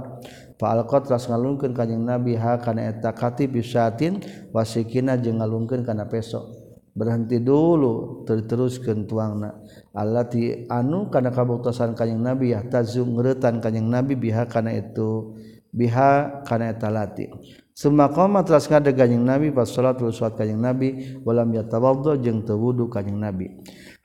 [0.56, 4.24] Fa alqat las ngalungkeun nabi ha kana eta katib bisatin
[4.56, 6.48] wasikina jeung ngalungkeun kana peso.
[6.96, 9.52] Berhenti dulu teruskan tuangna.
[9.92, 15.36] Allati anu kana kabuktasan kanyang nabi ya tazu ngeuretan kanyang nabi biha kana itu
[15.76, 17.28] biha kana eta lati.
[17.76, 22.56] Summa qama teras ngadeg kanjing Nabi pas salat salat kanjing Nabi walam yatawaddo jeung teu
[22.56, 23.52] wudu kanjing Nabi.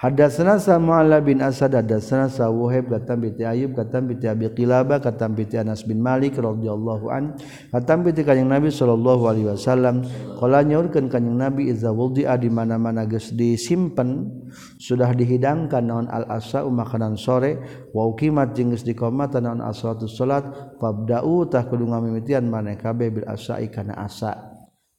[0.01, 5.45] Hadatsana Sa'ala bin Asad hadatsana Sawuhaib katam bi Ayyub katam bi Abi Qilabah katam bi
[5.53, 7.37] Anas bin Malik radhiyallahu an
[7.69, 10.01] katam bi kanjing Nabi sallallahu alaihi wasallam.
[10.41, 14.41] Qala nyaurkeun kanjing Nabi iza wuldi'a di mana-mana geus disimpen
[14.81, 17.61] sudah dihidangkan naon al-asa makanan sore
[17.93, 20.49] wa uqimat jeung geus diqomatan naon as-salatu salat
[20.81, 24.49] fabda'u tah kudu ngamimitian maneh kabeh bil asa'i kana asa.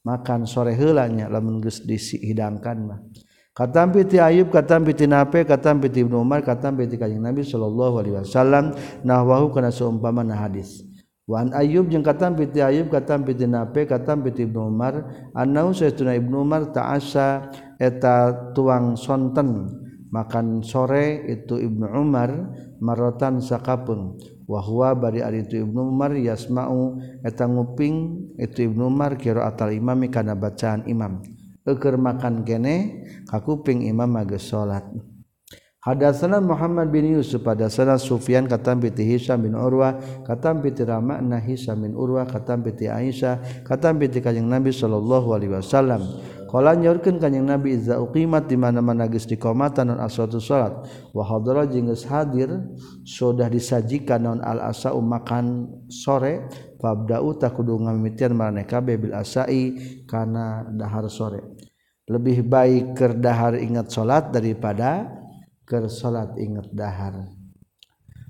[0.06, 3.02] Makan sore heula nya lamun geus dihidangkan mah
[3.52, 7.94] katampi ti Ayub katampi ti Nafe katampi ti Ibnu Umar katampi ti Kanjeng Nabi sallallahu
[8.00, 8.72] alaihi wasallam
[9.04, 10.80] nahwahu kana saumpama na hadis.
[11.28, 15.70] Wa an Ayub jeung katampi ti Ayub katampi ti Nafe katampi ti Ibnu Umar annau
[15.76, 19.68] sayyiduna Ibnu Umar ta'asa eta tuang sonten
[20.08, 22.32] makan sore itu Ibnu Umar
[22.80, 27.96] marotan sakapeung wa huwa bari ari itu Ibnu Umar yasma'u eta nguping
[28.40, 31.41] itu Ibnu Umar qira'atal imami kana bacaan imam.
[31.62, 34.82] eker makan kene kakuping imam mage salat
[35.82, 41.82] Hadatsana Muhammad bin Yusuf hadatsana Sufyan katam piti Hisam bin Urwah katam piti Ramana Hisam
[41.82, 46.06] bin Urwah katam piti Aisyah katam piti Kanjeng Nabi sallallahu alaihi wasallam.
[46.46, 50.86] Kala nyorkeun Kanjeng Nabi iza uqimat di mana-mana geus diqomatan non asratu salat?
[51.10, 52.62] Wa hadara jeung geus hadir
[53.02, 56.46] sudah disajikan non al asau makan sore
[56.78, 59.74] fabda'u takudu ngamitian marane kabeh bil asai
[60.06, 61.42] kana dahar sore.
[62.06, 65.21] Lebih baik kerdahar ingat salat daripada
[65.72, 67.32] ker salat ingat dahar.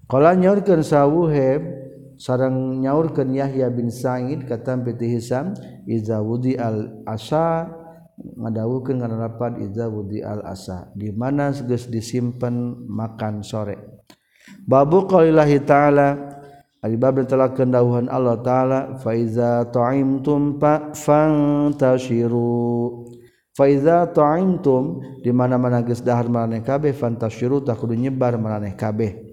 [0.07, 1.67] Qala nyaurkeun sawuhib
[2.15, 5.59] sareng nyaurkeun Yahya bin Sa'id katam piti Hisam
[5.91, 7.67] iza wudi al asa
[8.15, 14.07] ngadawukeun kana lapan iza wudi al asa di mana geus disimpen makan sore?
[14.63, 16.31] Babu qaulillahi ta'ala
[16.83, 20.63] bab telah kendauhan Allah ta'ala faiza ta'imtum
[20.95, 22.51] fantashiru
[23.53, 29.29] Faiza ta'imtum di mana-mana geus dahar maraneh kabeh fantasyiru takudu nyebar maraneh kabeh.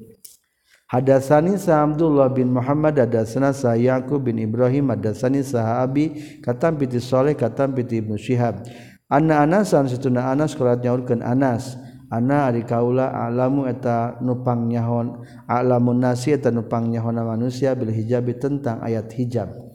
[0.92, 7.00] Hadatsani sa Abdullah bin Muhammad hadatsana sa Yaqub bin Ibrahim hadatsani sa Abi katam piti
[7.00, 8.68] Saleh katam piti Ibnu Syihab.
[9.08, 11.80] Anna Anasan satuna Anas kurat nyaurkeun Anas.
[12.10, 18.34] Ana ari kaula alamu eta nupang nyahon alamun nasi eta nupang nyahona manusia bil hijabi
[18.42, 19.69] tentang ayat hijab.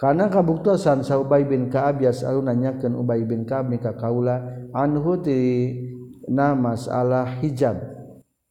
[0.00, 5.76] Karena kabuktasan sa Ubay bin Ka'ab yas'alu nanyakeun Ubay bin Ka'ab ka kaula anhu ti
[6.24, 7.76] na masalah hijab.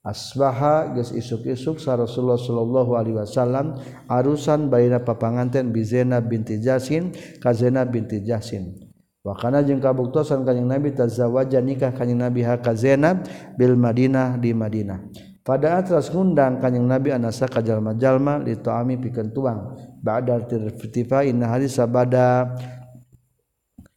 [0.05, 7.17] Asbaha geus isuk-isuk sa Rasulullah sallallahu alaihi wasallam arusan baina papanganten bi Zainab binti Jasin
[7.41, 8.77] ka Zainab binti Jasin.
[9.25, 13.25] Wa kana jeung kabuktosan kanjing Nabi tazawaja nikah kanjing Nabi ha ka Zainab
[13.57, 15.28] bil Madinah di Madinah.
[15.49, 19.73] Pada atas ngundang kanjing Nabi anasa ka jalma-jalma li ta'ami pikeun tuang.
[19.97, 22.53] Ba'da tirtifa inna hari sabada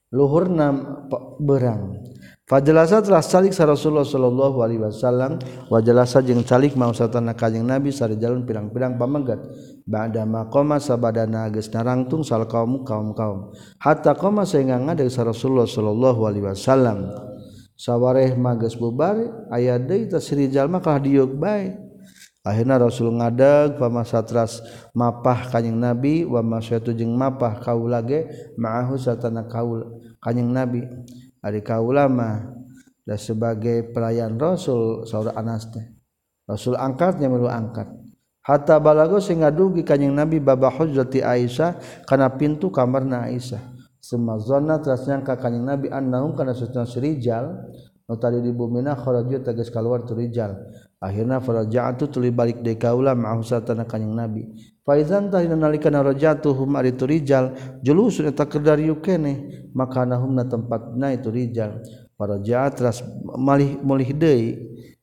[0.08, 0.72] luhurna
[1.36, 2.00] berang.
[2.48, 7.68] Fajalasa telah salik sa Rasulullah sallallahu alaihi wasallam wa jalasa jeung salik mau satana kanjing
[7.68, 9.44] Nabi sari jalan pirang-pirang pamenggat
[9.84, 16.20] ba'da maqama sabadana geus narangtung sal kaum kaum-kaum hatta qama sehingga ngadeg sa Rasulullah sallallahu
[16.28, 16.98] alaihi wasallam
[17.82, 21.74] sawareh mages bubari aya deui tasri jalma kalah diuk bae.
[22.42, 24.62] Akhirna rasul ngadeg pamasatras
[24.94, 28.26] mapah kanjing nabi wa masyatu jeung mapah kaula ge
[28.58, 30.82] ma'ahu satana kaul kanjing nabi.
[31.42, 32.54] Ari kaula mah
[33.02, 35.86] dan sebagai pelayan rasul saudara Anas teh.
[36.46, 37.86] Rasul angkatnya melu angkat.
[38.42, 41.78] Hatta balago sehingga dugi kanjing nabi baba hujrati Aisyah
[42.10, 43.71] kana pintu kamarna Aisyah.
[44.02, 47.70] semazona teras nyangka kanjing Nabi annahum kana sesuna sirijal
[48.10, 50.58] nu tadi di bumi na kharaju tegas keluar tu rijal.
[51.02, 54.42] Akhirna faraja'tu tuli balik deui kaula ma'husatana kanjing Nabi.
[54.82, 57.54] Fa idzan tahina nalikana rajatuhum ari tu rijal
[57.86, 61.78] julusun eta kedar yukene makanahum na tempatna itu rijal.
[62.18, 63.06] Faraja'at teras
[63.38, 64.50] malih mulih deui.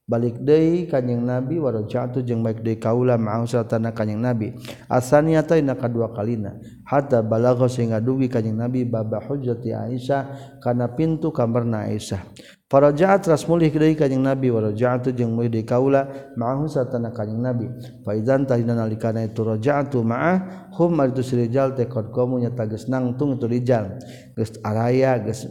[0.09, 4.57] balik Dei Kanyeng nabi war jatuh jeung baik deui kaula mangsal tanah Kanyeng nabi.
[4.89, 6.57] Asaniataina kedua kalina.
[6.89, 12.25] Hatta balago sehingga dugi Kanyeng nabi baba hujati Aisyah karena pintu kamarna Aisyah.
[12.69, 17.13] Para jaat ras mulih kedai Kanyeng nabi war jatuh jeung mulih deui kaula mangsal tanah
[17.13, 17.69] Kanyeng nabi.
[18.01, 24.01] Faizan tahina nalikana itu raja'atu ma'ah hum aritu sirijal tekod komunya tages nangtung itu rijal.
[24.33, 25.45] Geus araya geus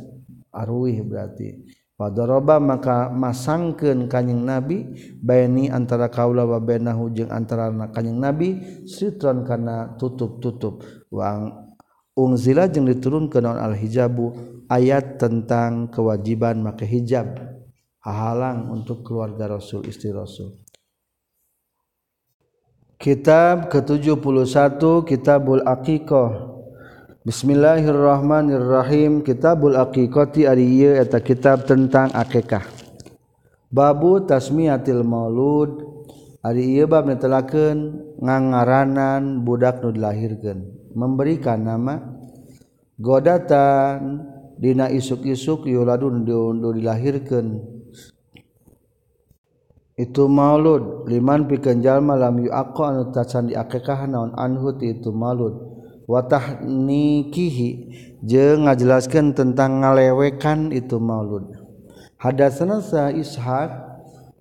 [0.50, 1.77] aruih berarti.
[1.98, 4.86] Wadoroba maka masangkeun kanjing Nabi
[5.18, 8.48] baini antara kaula wa bainahu jeung antara kanjing Nabi
[8.86, 10.86] sitron kana tutup-tutup.
[11.10, 11.74] Wang
[12.14, 14.30] ungzila jeung diturunkeun naon al hijabu
[14.70, 17.34] ayat tentang kewajiban make hijab.
[17.98, 20.54] Halang untuk keluarga Rasul istri Rasul.
[22.94, 26.57] Kitab ke-71 Kitabul Aqiqah.
[27.28, 29.20] Bismillahirrahmanirrahim.
[29.20, 32.64] Kitabul Aqiqati ari ieu eta kitab tentang akikah.
[33.68, 35.76] Babu tasmiyatil maulud.
[36.40, 42.00] Ari ieu bab netelakeun ngangaranan budak nu dilahirkeun, memberikan nama
[42.96, 44.24] godatan.
[44.56, 47.60] Dina isuk-isuk yuladun nu dilahirkeun.
[50.00, 51.04] Itu maulud.
[51.12, 55.67] Liman pikeun jalma lam yuaqqa anu tacan diakikahan naon anhu itu maulud.
[56.08, 57.70] watah nikihi
[58.24, 61.52] je ngajelaskan tentang ngalewekan itu maulud.
[62.16, 63.70] Hadasana sa ishaq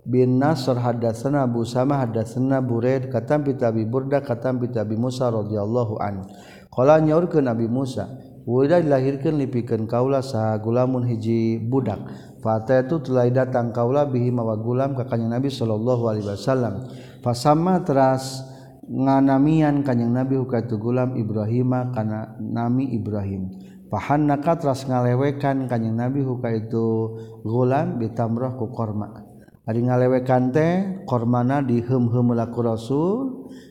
[0.08, 3.54] bin nasr hadasana abu sama hadasana Bured katam bi
[3.84, 6.24] burda katam bi musa radhiyallahu an
[6.72, 8.08] qala nyaurkeun Nabi musa
[8.48, 12.00] wida dilahirkeun lipikeun kaula sa gulamun hiji budak.
[12.40, 16.88] Fata itu telah datang kaula bihi mawa gulam ka Nabi sallallahu alaihi wasallam.
[17.20, 18.40] Fasama teras
[18.88, 23.52] nganamian kanyang nabi hukaitu gulam Ibrahima kana nami Ibrahim.
[23.88, 29.24] Pahan nakatras ngalewekan kanyang nabi huka itu gulam bitamrah ku korma.
[29.64, 30.72] Ari ngalewekan teh
[31.08, 33.16] kormana diheum-heum laku rasul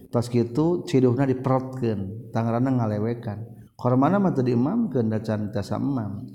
[0.10, 3.46] tos kitu ciduhna diperotkeun tangarana ngalewekan.
[3.78, 6.26] Kormana mah teu diimamkeun da can tasa imam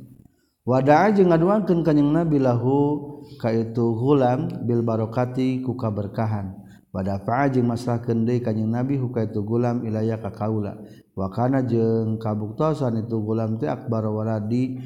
[0.62, 6.61] wada'a jeung ngaduakeun kanjing nabi lahu ka itu gulam bil barokati ku kaberkahan.
[6.92, 10.76] pada faajing masalah kendai kanyeng nabi huka itu gulam ilayah ka kaula.
[11.16, 14.76] Wakana jeung kabuktosan itu gulam teh akbar waladi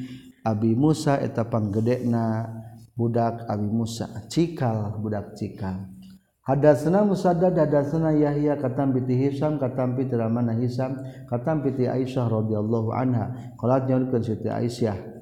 [0.46, 2.46] Abi Musa eta panggedekna
[2.94, 4.06] budak Abi Musa.
[4.30, 5.90] Cikal budak cikal.
[6.46, 10.94] Hadasna Musaddad hadasna Yahya katam piti Hisam katam piti Ramana Hisam
[11.26, 13.34] katam piti Aisyah radhiyallahu anha.
[13.58, 15.15] Qalat nyaurkeun Siti Aisyah.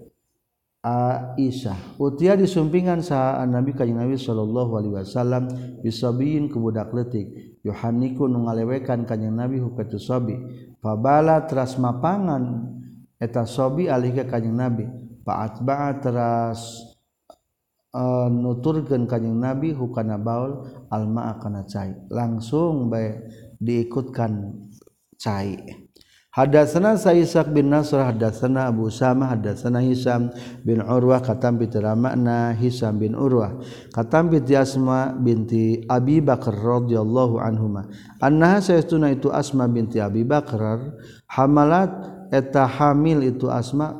[0.85, 1.97] Aisyah.
[1.97, 5.49] Utia disumpingan sa Nabi Kanjeng Nabi sallallahu alaihi wasallam
[5.81, 10.37] bisabiin ke budak leutik yohaniku nu ngalewekan Kanjeng Nabi hukatu sabi
[10.85, 12.69] fabala teras mapangan
[13.17, 14.85] eta sabi alih ka Kanjeng Nabi.
[15.25, 16.85] Fa'atba'a teras
[17.97, 21.97] uh, nuturkeun Kanjeng Nabi hukana baul alma kana cai.
[22.13, 23.25] Langsung bae
[23.57, 24.53] diikutkan
[25.17, 25.84] cai.
[26.35, 30.35] Hadatsana Sa'isak bin Nasr hadatsana Abu Usama hadatsana Hisam
[30.67, 33.55] bin Urwah katam bi makna Hisam bin Urwah
[33.95, 37.87] katam bi Asma binti Abi Bakar radhiyallahu anhuma.
[38.19, 40.99] Annaha saytuna itu Asma binti Abi Bakar
[41.31, 41.95] hamalat
[42.35, 43.95] eta hamil itu Asma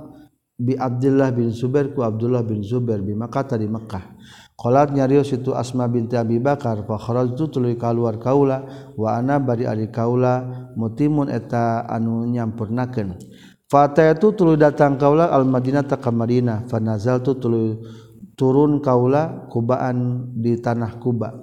[0.59, 4.11] bi Abdullah bin Zubair ku Abdullah bin Zubair bi Makkah di Makkah.
[4.55, 8.63] Qalat nyarios itu Asma binti Abi Bakar fa kharajtu tuluy kaluar kaula
[8.95, 13.19] wa ana bari ari kaula mutimun eta anu nyampurnakeun.
[13.67, 17.83] Fatayatu tuluy datang kaula al Madinah ta ka Madinah fa nazaltu tuluy
[18.39, 21.35] turun kaula kubaan di tanah Kuba.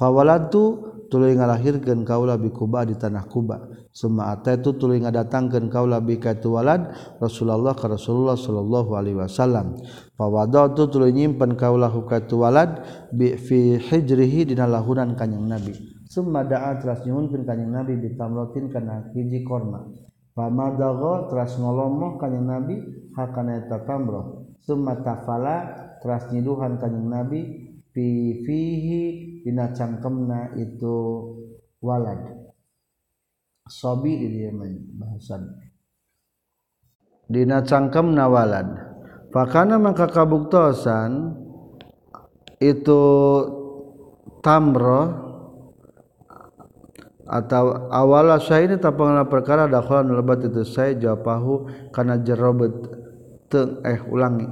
[0.00, 3.73] Fawalantu tuluy ngalahirkeun kaula bi Kuba di tanah Kuba.
[3.94, 6.90] Summa ataitu tuluy ngadatangkeun kaula bi ka walad
[7.22, 9.78] Rasulullah ka Rasulullah sallallahu alaihi wasallam.
[10.18, 12.82] Fawadatu tuluy nyimpen kaulah hukatu walad
[13.14, 15.78] bi fi hijrihi dina lahunan kanjing Nabi.
[16.10, 19.86] Summa da'a teras nyuhunkeun kanjing Nabi bi tamratin kana hiji korma.
[20.34, 22.74] Famadagha teras ngolomoh kanjing Nabi
[23.14, 24.58] hakana eta tamroh.
[24.58, 25.70] Summa tafala
[26.02, 27.40] teras nyiduhan kanjing Nabi
[27.94, 28.06] fi
[28.42, 29.02] fihi
[29.46, 30.98] dina cangkemna itu
[31.78, 32.43] walad.
[33.68, 34.20] sobi
[35.00, 35.48] bahasan.
[37.24, 38.68] Dina cangkem nawalad
[39.32, 41.34] Fakana maka kabuktosan
[42.62, 43.02] itu
[44.46, 45.10] tamroh
[47.24, 52.70] atau awala saya ini tapanglah perkara dakhalan lebat itu saya jawabahu karena jerobet
[53.50, 54.46] teng eh ulangi.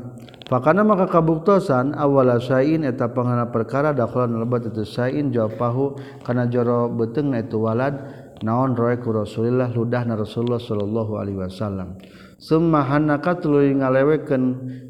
[0.50, 5.94] Fakana maka kabuktosan awala sayin eta pangana perkara dakhalan lebat itu sayin jawabahu
[6.26, 7.94] karena jero beteng itu eh, walad
[8.42, 11.98] naon royku Rasulillah ludah na Rasulullah Shallallahu Alaihi Wasallam.
[12.42, 14.42] Semahanaka tulu ngalewekan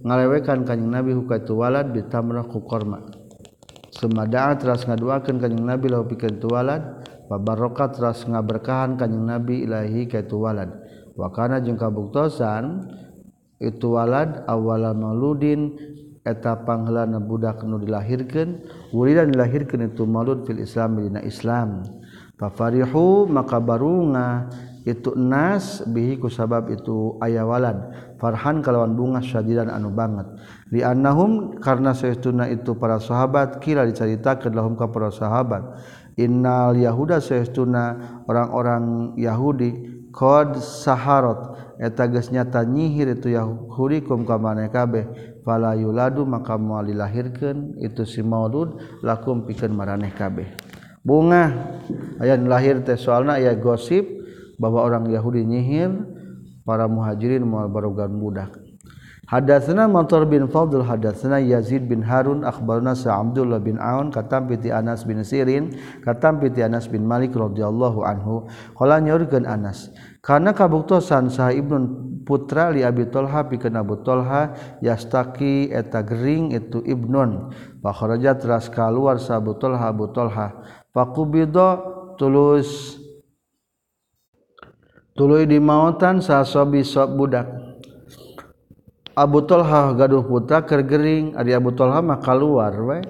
[0.03, 3.05] ngalewekan kanjing nabi hukaitu walad bitamrah ku korma.
[3.92, 6.80] Semada'a teras ngaduakan kanjing nabi lahu pikeun tu walad
[7.28, 10.72] babarokat teras ngaberkahan kanjing nabi ilahi kaitu walad.
[11.12, 12.88] Wakana jeung kabuktosan
[13.61, 15.76] itu walad awala mauludin
[16.24, 18.64] eta panghelana budak nu dilahirkeun
[18.96, 21.84] wulidan dilahirkeun itu maulud fil islam dina islam.
[22.43, 24.51] Fafarihu maka barunga
[24.82, 27.78] itu nas bihi ku sabab itu aya walad.
[28.18, 30.26] Farhan kalawan bunga syadidan anu banget.
[30.74, 35.78] Li annahum karna saestuna itu para sahabat kira dicaritakeun lahum ka para sahabat.
[36.18, 41.55] Innal yahuda saestuna orang-orang yahudi qad saharot.
[41.78, 45.07] Eta geus nyata nyihir itu yahudi kum ka maneh kabeh.
[45.47, 47.78] Fala yuladu maka moal dilahirkeun.
[47.78, 50.61] Itu si maulud lakum pikeun maraneh kabeh.
[51.05, 51.74] bunga.
[52.22, 54.07] Aya lahir teh soalna aya gosip
[54.59, 55.90] bahwa orang Yahudi nyihir
[56.62, 58.62] para muhajirin moal barogan budak.
[59.32, 65.09] Hadatsana Matar bin Fadl hadatsana Yazid bin Harun akhbarna Sa'abdullah bin Aun katam piti Anas
[65.09, 65.72] bin Sirin
[66.05, 68.44] katam piti Anas bin Malik radhiyallahu anhu.
[68.76, 69.88] Qala nyaurkeun Anas
[70.20, 71.78] kana kabuktosan saha Ibnu
[72.28, 74.53] putra li Abi Thalha pikeun Abu Thalha
[74.84, 77.57] yastaki eta gering itu Ibnun.
[77.80, 80.82] Fa kharaja teras kaluar sa Abu Thalha Abu Thalha.
[80.93, 81.68] fakubido
[82.20, 83.01] tulus.
[85.12, 87.45] Tuluy di mautan sasobi sob budak.
[89.12, 93.05] Abu Tolha gaduh putra kergering Ari Abu Tolha mah keluar we.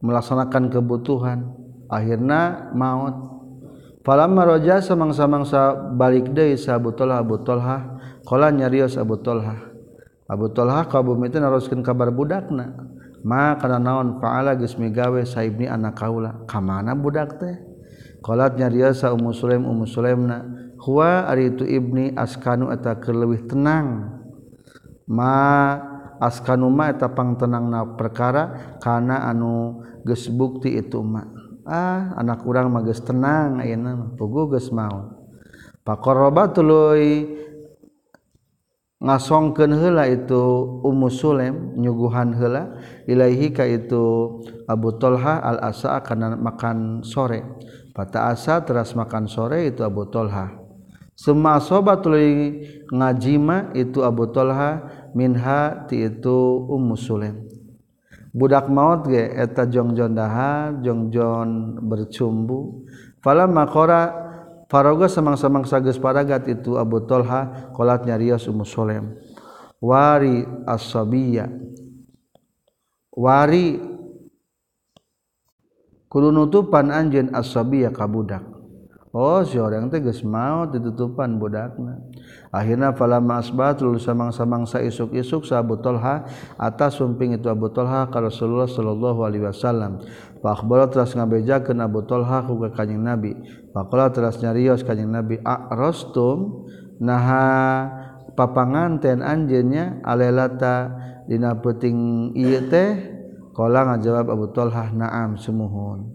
[0.00, 1.44] Melaksanakan kebutuhan
[1.92, 3.28] akhirna maut.
[4.00, 9.60] Falamma raja samang-samangsa balik deui sa Abu Talha Abu Tolha qala nyarios Abu Tolha
[10.24, 12.96] Abu Talha kabumi teh naroskeun kabar budakna.
[13.24, 16.44] ma kana naon faala geus migawe saibni anak kaula.
[16.48, 17.56] Ka mana budak teh?
[18.20, 18.60] Qalat
[18.92, 20.44] sa ummu sulaim ummu sulaimna
[20.84, 24.20] huwa ari itu ibni askanu eta keur leuwih tenang.
[25.08, 25.32] Ma
[26.20, 31.24] askanu ma eta pangtenangna perkara kana anu geus bukti itu ma.
[31.64, 35.16] Ah anak urang mah geus tenang ayeuna pugu geus maon.
[35.80, 37.39] Paqarraba tuluy
[39.00, 40.40] ngasongkeun heula itu
[40.84, 42.76] Ummu Sulaim nyuguhan heula.
[43.08, 44.38] Ilaihi ka itu
[44.68, 47.42] Abu Tolha al asa kana makan sore.
[47.90, 50.60] Pata asa teras makan sore itu Abu Tolha
[51.20, 52.16] semua sobatul
[52.88, 57.44] ngajima itu Abu Tolha minha ti itu Ummu Sulaim.
[58.32, 62.88] Budak maut ge eta jongjon dahar jongjon bercumbu.
[63.20, 64.29] Fala makora
[64.70, 69.18] faroga samang-samang sageus paragat itu Abu Talha qolat nyarios ummu sulaim
[69.82, 71.50] wari as-sabiyya
[73.10, 73.82] wari
[76.06, 78.60] kudu nutupan anjeun as-sabiyya ka budak
[79.10, 81.98] Oh si orang teges mau ditutupan budakna.
[82.54, 86.22] Akhirnya falamma asbatul samang-samang sa isuk-isuk sa Abu Talha
[86.54, 89.98] atas sumping itu Abu Talha ka Rasulullah sallallahu alaihi wasallam.
[90.38, 93.34] Fa akhbara teras ngabejakeun Abu Talha ku ka Kanjeng Nabi.
[93.70, 95.38] Faqala teras nyarios Kanjeng Nabi
[95.70, 96.66] rostum
[96.98, 97.86] naha
[98.34, 100.90] papanganten anjeunnya alelata
[101.30, 103.18] dina peuting ieu teh?
[103.50, 106.06] Qala ngajawab Abu Talha na'am sumuhun.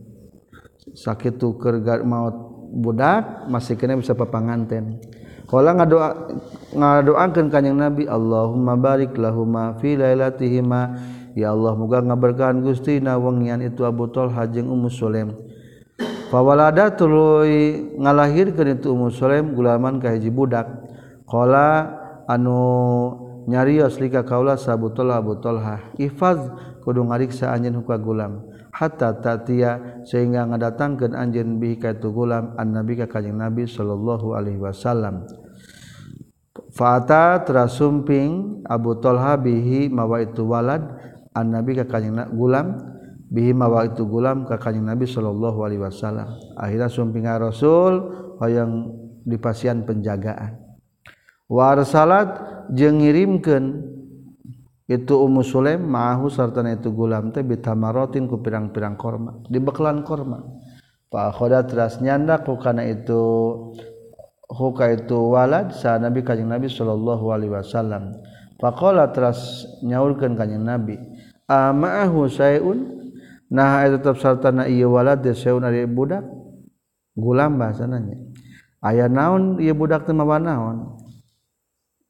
[0.96, 5.00] Sakit keur maut budak masih kena bisa papanganten
[5.46, 6.10] kalau ngadoa
[6.74, 10.98] ngadoakeun kanjing Nabi Allahumma barik lahuma fi lailatihima
[11.38, 15.38] ya Allah muga ngaberkahan Gusti na wengian itu Abu Talha jeung Ummu Sulaim
[16.30, 20.68] fawalada tuluy ngalahirkeun itu Ummu Sulaim gulaman ka hiji budak.
[21.26, 21.90] Qala
[22.30, 22.62] anu
[23.50, 26.38] nyarios lika kaula sabutullah Abu Talha ifaz
[26.86, 33.00] kudu ngariksa anjeun ka gulam hatta tatia sehingga ngadatangkeun anjeun bi ka itu gulam annabi
[33.00, 35.26] ka kanjing Nabi sallallahu alaihi wasallam.
[36.76, 40.84] Fata terasumping Abu Talha bihi mawa itu walad
[41.32, 42.95] annabi ka kanjeng gulam
[43.30, 46.38] bihima wa itu gulam ka kanjing Nabi sallallahu alaihi wasallam.
[46.58, 47.94] Akhirnya sumping Rasul
[48.38, 48.74] hoyong
[49.26, 50.62] dipasian penjagaan.
[51.46, 52.42] Warsalat
[52.74, 53.94] jeung ngirimkeun
[54.86, 60.42] itu Ummu Sulaim ma'ahu sarta itu gulam teh bitamaratin ku pirang-pirang korma dibekalan korma.
[61.10, 63.22] Fa khoda teras nyanda ku kana itu
[64.46, 68.14] huka itu walad sa Nabi kanjeng Nabi sallallahu alaihi wasallam.
[68.56, 70.96] Faqala teras nyaulkeun kanjeng Nabi
[71.46, 73.05] ama'ahu sayun
[73.50, 76.26] nah tetap sayun ari budak
[77.14, 78.18] gulam bahasanya
[78.86, 80.96] aya naon ia budak temawa naon?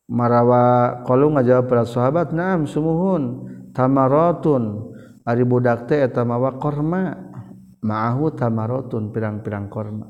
[0.05, 4.93] Marawa kalau ngajawab para sahabat naam sumuhun tamarotun
[5.25, 7.25] ari budak teh eta mawa korma.
[7.85, 10.09] Ma'ahu tamarotun pirang-pirang korma.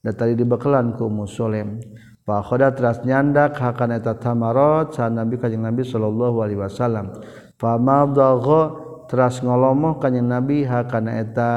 [0.00, 1.80] Da tadi dibekelan ku Ummu Sulaim.
[2.24, 7.16] Fa khoda teras nyandak hakana eta tamarot sa Nabi kanjeng Nabi sallallahu alaihi wasallam.
[7.56, 11.50] Fa madagha teras ngolomoh kanyang nabi hakana eta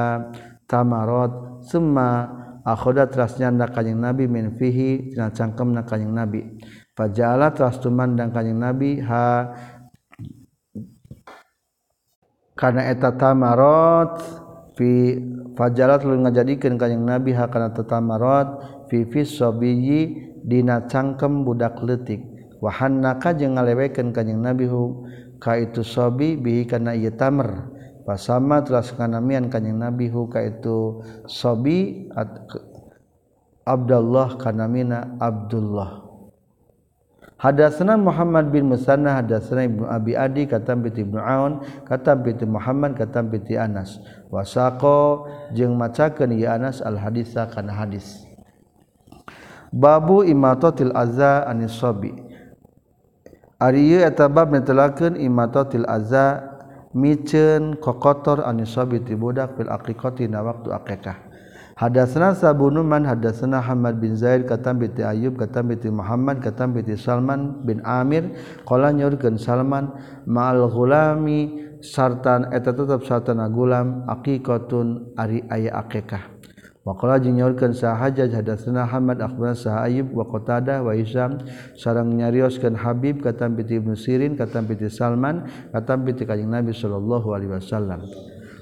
[0.69, 1.61] tamarot.
[1.65, 2.29] Summa
[2.61, 6.41] akhoda teras nyanda kanyang nabi min fihi tina cangkem na kanyang nabi.
[6.95, 9.51] Fajala teras tumandang kanyang nabi ha
[12.55, 14.43] karena eta tamarot.
[14.75, 15.15] Fi
[15.55, 18.47] fajala lu ngajadikeun kanjing nabi hakana tamarot.
[18.91, 20.01] Fi fi sabiyyi
[20.43, 22.19] dina cangkem budak leutik.
[22.59, 25.07] Wa hannaka jeung ngalewekeun kanjing nabi hu.
[25.39, 27.71] Ka itu sabi bihi kana ieu tamer
[28.05, 32.07] pasama teras kanamian kanjing Nabi hu ka itu sabi
[33.65, 36.05] Abdullah kanamina Abdullah.
[37.35, 42.95] Hadatsana Muhammad bin Musanna hadatsana Ibnu Abi Adi katam bi Ibnu Aun katam bi Muhammad
[42.95, 43.99] katam bi Anas.
[44.31, 48.23] Wasaqo jeung macakeun ieu Anas al hadisa kana hadis.
[49.75, 52.15] Babu imatatil azza anis sabi
[53.55, 56.43] Ari etabab netelakeun imatatil azza
[56.91, 61.15] micen kokotor anisabiti budak fil aqiqati na waktu aqiqah.
[61.79, 67.63] Hadatsana Sabunuman hadatsana Hamad bin Zaid katam bi Ayyub katam bi Muhammad katam bi Salman
[67.63, 68.35] bin Amir
[68.67, 69.91] qala nyurkeun Salman
[70.27, 76.34] ma'al ghulami sartan eta tetep sartana gulam aqiqatun ari aya aqiqah.
[76.85, 81.41] Waqala jeung nyaurkeun sahaja hadatsna Ahmad akhbarana Sah Ayyub wa Qatadah wa Hisham
[81.73, 87.33] sareng nyarioskeun Habib katam piti Ibnu Sirin katam piti Salman katam piti Kanjeng Nabi sallallahu
[87.33, 88.05] alaihi wasallam.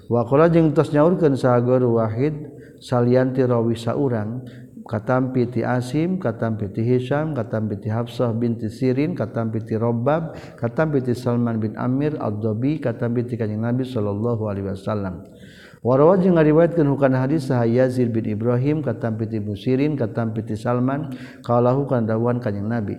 [0.07, 2.47] Waqala jeung tos nyaurkeun sahagur Wahid
[2.79, 4.47] salianti rawi saurang
[4.87, 10.95] katam piti Asim katam piti Hisham katam piti Hafsah binti Sirin katam piti Rabbab katam
[10.95, 15.27] piti Salman bin Amir ad-Dabi katam piti Kanjeng Nabi sallallahu alaihi wasallam.
[15.83, 21.11] Warawa jeung ngariwayatkeun hukana hadis saha Yazid bin Ibrahim katam piti Musirin katam piti Salman
[21.43, 22.95] qalahu kana dawuhan kanjing Nabi.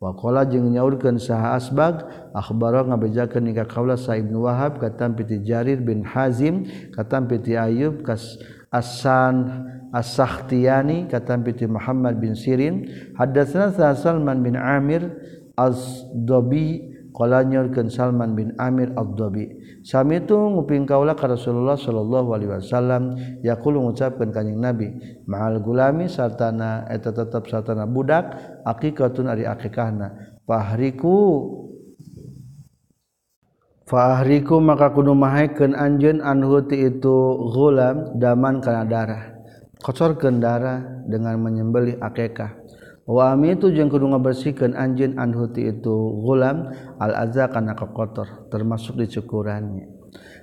[0.00, 5.44] Wa qala jeung nyaurkeun saha Asbag akhbaro ngabejakeun ka kaula sa Ibnu Wahab katam piti
[5.44, 6.64] Jarir bin Hazim
[6.96, 8.40] katam piti Ayub kas
[8.72, 15.04] Asan As-Sakhtiyani katam piti Muhammad bin Sirin hadatsna sa Salman bin Amir
[15.52, 22.50] Az-Dabi qala nyaurkeun Salman bin Amir Az-Dabi Sami itu nguping kaulah ka Rasulullah Shallallahu Alaihi
[22.54, 23.02] Wasallam.
[23.42, 24.94] Yakul mengucapkan kanyang Nabi
[25.26, 28.30] mahal gulami sartana eh, eta tetap sartana budak
[28.62, 31.18] aqiqatun ari akikahna fahriku
[33.90, 39.34] fahriku maka kudu mahaikeun anjeun anhu ti itu gulam daman kana darah.
[39.82, 42.61] Kocorkeun darah dengan menyembelih akikah
[43.02, 46.70] Wami itu jeung kudu ngabersihkeun anjeun anhuti itu gulam
[47.02, 49.90] al aza kana kotor termasuk dicukurannya.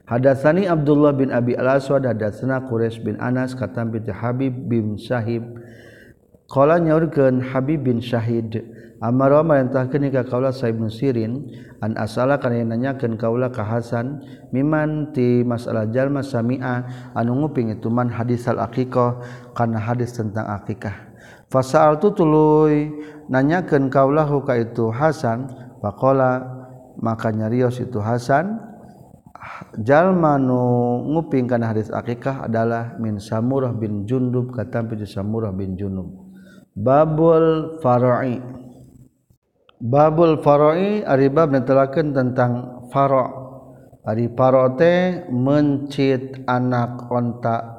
[0.09, 5.45] Hadatsani Abdullah bin Abi Al-Aswad hadatsana Quraish bin Anas katam bi Habib bin Syahib.
[6.49, 8.57] Qala nyaurkeun Habib bin Syahid
[8.99, 11.47] Amara marintahkeun ka kaula Sa'ib bin Sirin
[11.79, 14.19] an asala kana nanyakeun kaula ka Hasan
[14.51, 19.23] miman ti masalah jalma sami'a anu nguping itu man hadis al aqiqah
[19.55, 21.08] kana hadis tentang akikah
[21.49, 22.93] Fasal tu tuluy.
[23.29, 25.49] Nanyakeun kaulahu ka itu Hasan.
[25.81, 26.45] Faqala
[27.01, 28.69] maka nyarios itu Hasan
[29.79, 35.75] jalma nu nguping kana hadis akikah adalah min Samurah bin Jundub katam piju Samurah bin
[35.75, 36.09] Jundub.
[36.75, 38.39] Babul fara'i.
[39.79, 43.31] Babul fara'i ari bab netelakeun tentang fara'
[44.07, 47.78] ari parote mencit anak onta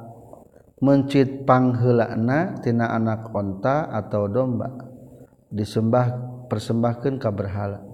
[0.81, 4.67] mencit pangheulana tina anak onta atau domba
[5.53, 6.11] disembah
[6.49, 7.85] persembahkeun ka berhala.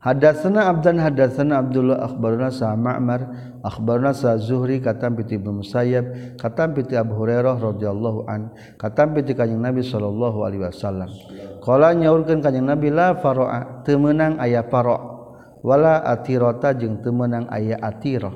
[0.00, 6.72] Hadatsana Abdan hadatsana Abdullah akhbarana sa Ma'mar akhbarana sa Zuhri katam piti Ibnu Musayyab katam
[6.72, 8.48] piti Abu Hurairah radhiyallahu an
[8.80, 11.12] katam piti Kanjeng Nabi sallallahu alaihi wasallam.
[11.60, 14.96] Qala nyaurkeun Kanjeng Nabi la faro'a teu meunang aya faro
[15.60, 18.32] wala atirata jeung teu meunang aya atirah.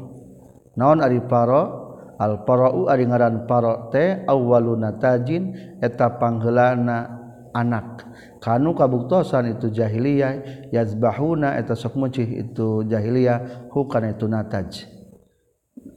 [0.76, 1.84] Naon ari faro
[2.15, 8.07] Alparau ari ngaran paro teh awwaluna tajin eta pangheulana anak.
[8.39, 14.87] Kanu kabuktosan itu jahiliyah yazbahuna eta sok mucih itu jahiliyah hukana itu nataj.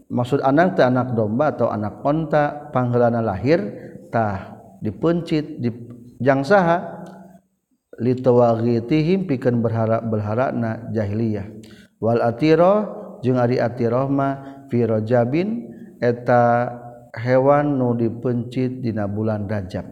[0.08, 3.60] Maksud anak teh anak domba atau anak onta pangheulana lahir
[4.10, 5.70] tah dipencit di
[6.18, 6.98] jangsaha
[7.98, 11.46] litawagitihim pikeun berharap berharapna jahiliyah.
[11.98, 12.74] Wal atiro
[13.26, 14.30] jeung ari atirah ma
[14.70, 16.72] fi rajabin eta
[17.18, 19.86] hewan nu dipencit dina bulan rajab.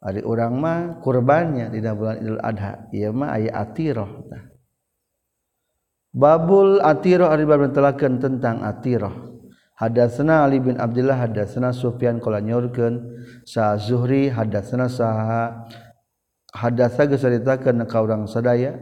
[0.00, 2.88] Ari urang mah kurbannya dina bulan Idul Adha.
[2.94, 4.10] Ieu mah aya atirah
[6.10, 9.14] Babul atirah ari bab telakeun tentang atirah.
[9.78, 15.70] Hadatsana Ali bin Abdullah hadatsana Sufyan qala nyorkeun sa Zuhri hadatsana saha
[16.52, 18.74] hadatsa geus caritakeun ka urang sadaya.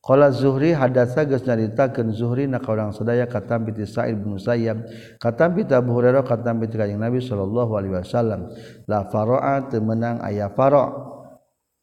[0.00, 4.88] Qala Zuhri hadasa geus nyaritakeun Zuhri na ka urang sadaya katam bi Sa'id bin Musayyab
[5.20, 8.48] katam bi Abu Hurairah katam bi Kanjeng Nabi sallallahu alaihi wasallam.
[8.88, 10.88] La faraa teu meunang aya fara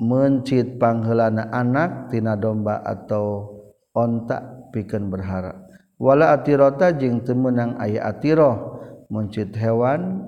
[0.02, 3.54] mencit pangheulana anak tina domba atau
[3.94, 5.70] onta pikeun berharap.
[6.02, 8.82] Wala atirota jeung teu meunang aya atiro
[9.14, 10.26] mencit hewan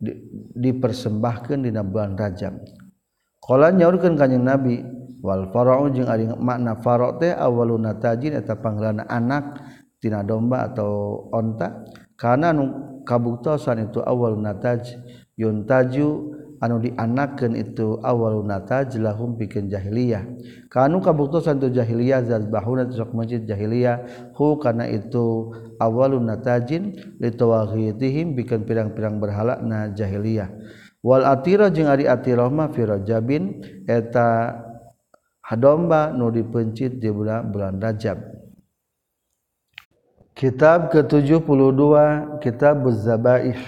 [0.00, 0.16] di,
[0.56, 2.64] dipersembahkeun dina bulan Rajab.
[3.44, 9.04] Qala nyaurkeun kanjeng Nabi wal fara'u jeung ari makna faro teh awaluna tajin eta pangeranna
[9.08, 9.60] anak
[10.00, 11.84] tina domba atau onta.
[12.16, 12.64] Kana nu
[13.04, 14.96] kabuktosan itu awaluna nataj
[15.40, 20.24] yuntaju anu dianakeun itu awaluna nataj lahum pikeun jahiliyah.
[20.68, 24.04] Kanu kabuktosan tu jahiliyah zazbahuna sok masjid jahiliyah
[24.36, 30.52] hu kana itu awaluna natajin litawaghitihim bikin pirang-pirang berhala na jahiliyah.
[31.00, 34.68] Wal atira jeung ari atirah mah fi rajabin eta
[35.58, 38.18] domba nu dipencit di bulan bulan Rajab.
[40.30, 41.82] Kitab ke-72
[42.40, 43.58] Kitab Zabaih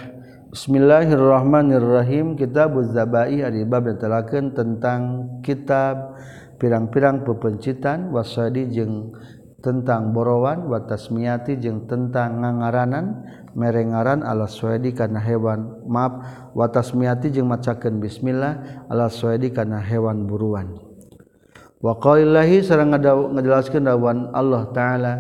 [0.55, 2.39] Bismillahirrahmanirrahim.
[2.39, 5.01] Kitab Zabaih ari bab telakeun tentang
[5.43, 6.16] kitab
[6.62, 9.11] pirang-pirang pepencitan wasadi jeung
[9.59, 13.26] tentang borowan wa tasmiyati jeung tentang ngangaranan
[13.59, 15.83] merengaran ala suwedi kana hewan.
[15.89, 20.91] Maaf wa tasmiyati jeung macakeun bismillah ala suwedi kana hewan buruan
[21.83, 25.12] waqaillahi sareng ngajelaskeun dawuhan Allah taala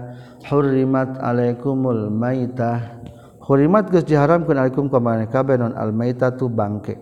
[0.46, 3.02] hurrimat alaikumul maitah.
[3.42, 6.94] Hurrimat geus diharamkeun alaikum ka maneh kabeh non al maitatu bangke.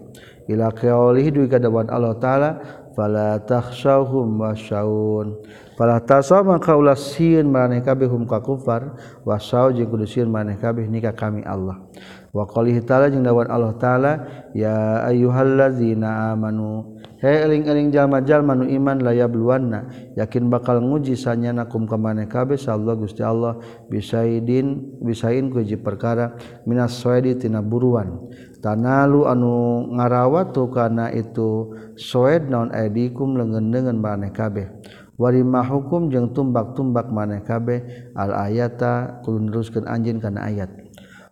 [0.48, 2.50] Ila qaulih duwi ka dawuhan Allah taala
[2.96, 5.38] fala takhshawhum wasyaun
[5.78, 10.90] fala tasaw maka ulasieun maneh kabeh hum ka kufar wasaw jeung kudu sieun maneh kabeh
[10.90, 11.78] nikah kami Allah.
[12.30, 14.12] wa qalihi ta'ala jeung dawan Allah ta'ala
[14.54, 21.84] ya ayyuhallazina amanu he eling-eling jalma-jalma nu iman la luanna yakin bakal nguji sanyana kum
[21.84, 23.60] ka maneh kabeh Allah Gusti Allah
[23.92, 28.30] bisaidin bisain ku hiji perkara minas soedi tina buruan.
[28.60, 34.68] Tanalu anu ngarawat tu kana itu soed naon aidikum lengendengan maneh kabeh.
[35.20, 38.12] Warimah hukum jeung tumbak-tumbak maneh kabeh.
[38.16, 40.68] Al ayata kulun ruskeun anjeun kana ayat.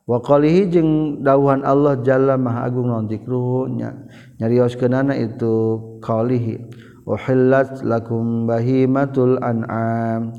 [0.09, 0.91] waqalihi jeung
[1.21, 3.93] dauhan Allah jalla maha agung naon zikrunya
[4.41, 6.57] nyarioskeunana itu qalihi.
[7.09, 10.37] Uhillat lakum bahimatul an'am.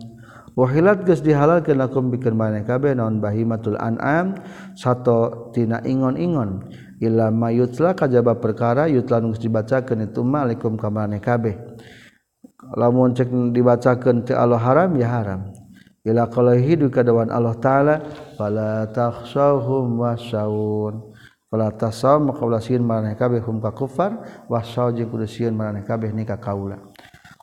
[0.53, 4.37] Uhillat geus dihalalkeun lakum bikeun maneh kabeh naon bahimatul an'am
[4.77, 6.69] sato tina ingon-ingon.
[7.01, 11.57] Illa mayutla kajaba perkara yutlan geus dibacakeun itu malikum ka maneh kabeh.
[12.77, 15.49] Lamun cek dibacakeun teu Allah haram ya haram.
[16.05, 17.95] Ila qalihi dukadawan Allah taala
[18.39, 21.11] fala takhshawhum wasyaun
[21.51, 25.83] fala tasaw maka ulah sieun maraneh kabeh hum ka kufar wasyaw jeung kudu sieun maraneh
[25.83, 26.79] kabeh ni ka kaula.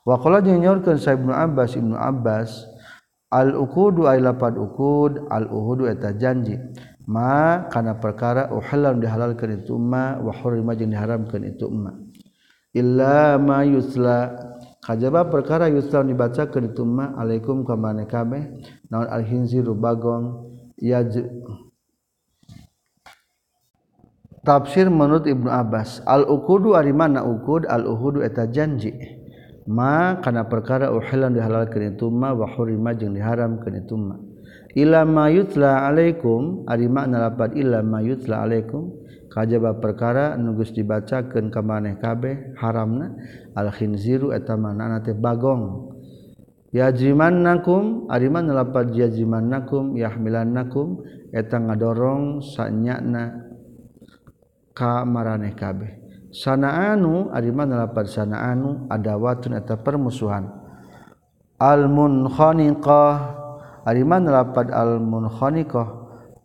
[0.01, 2.65] Wa qala jeung nyaurkeun sa Ibnu Abbas Ibnu Abbas
[3.29, 6.57] al uqudu ay lapad uqud al uhudu eta janji.
[7.07, 11.93] Ma kana perkara uhallal dihalalkeun itu ma wa hurima jeung diharamkeun itu ma.
[12.73, 14.33] Illa ma yusla.
[14.79, 18.63] Kajaba perkara yusla dibacakeun itu ma alaikum ka maneh kabeh.
[18.87, 21.25] Naon al hinziru bagong Yaj
[24.45, 28.93] tafsir menurut Ibnu Abbas al-uqudu ari mana uqud al-uhudu eta janji.
[29.67, 34.15] Ma kana perkara uhilan dihalalkeun itu ma wa hurima jeung diharamkeun itu ma
[34.79, 38.95] ila ma yutla alaikum ari makna lafaz ila ma yutla alaikum
[39.27, 43.11] kajaba perkara anu geus dibacakeun ka maneh kabeh haramna.
[43.57, 45.96] Al khinziru eta manana teh bagong.
[46.75, 53.47] Yajiman nakum ariman lapat yajiman nakum yahmilan nakum eta ngadorong sanyana
[54.75, 56.05] ka maraneh kabeh.
[56.29, 60.51] Sana anu ariman lapat sana anu adawatun eta permusuhan.
[61.57, 63.15] Al munkhaniqah
[63.87, 65.87] ariman lapat al munkhaniqah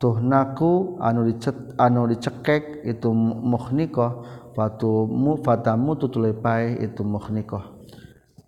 [0.01, 4.41] tuhnaku anu dicet anu dicekek itu mukhniqah.
[4.53, 7.82] Fatu mu fatamu tutulepai itu mukhniqah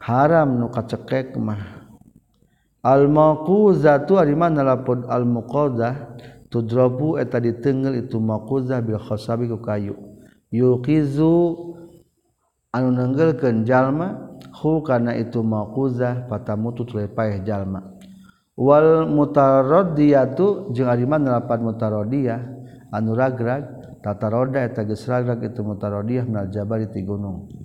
[0.05, 1.89] haram nu kacekek mah
[2.85, 6.21] almaquzah tu ari mana lapun almuqadah
[6.53, 9.97] tudrabu eta ditenggel itu maquzah bil khasabi ku kayu.
[10.55, 11.35] Yuqizu
[12.71, 17.83] anu nenggelkeun jalma hu kana itu maquzah patamutu tulepaeh jalma.
[18.55, 22.41] Wal mutaradiyatu jeung ari mana lapan mutaradiyah
[22.95, 23.67] anu ragrag
[23.99, 27.64] tata roda eta geus ragrag itu mutaradiyah minal jabari ti gunung.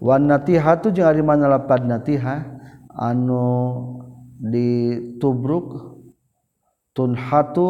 [0.00, 2.44] Wanatiha tu jeung ari mana lapad natiha
[2.92, 3.42] anu
[4.38, 5.96] ditubruk
[6.92, 7.68] tunhatu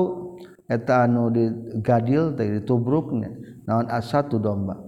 [0.66, 3.30] eta anu digadil teh ditubrukna
[3.68, 4.80] naon asatu domba.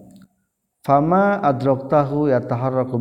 [0.82, 2.96] Fama adraktahu yataharraku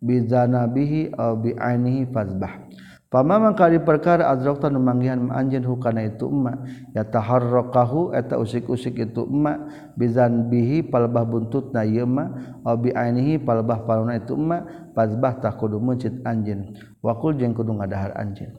[0.00, 2.64] bidzanabihi aw bi'ainihi fazbah.
[3.08, 6.60] Pamaman kali perkara azrokta nu manggihan anjeun hukana itu emma
[6.92, 9.64] ya taharraqahu eta usik-usik itu emma
[9.96, 12.28] bizan bihi palbah buntutna ieu emma
[12.68, 16.76] aw bi ainihi palbah paluna itu emma fazbah tah kudu mencit anjeun.
[17.00, 18.52] Wakul jeung kudu ngadahar anjeun.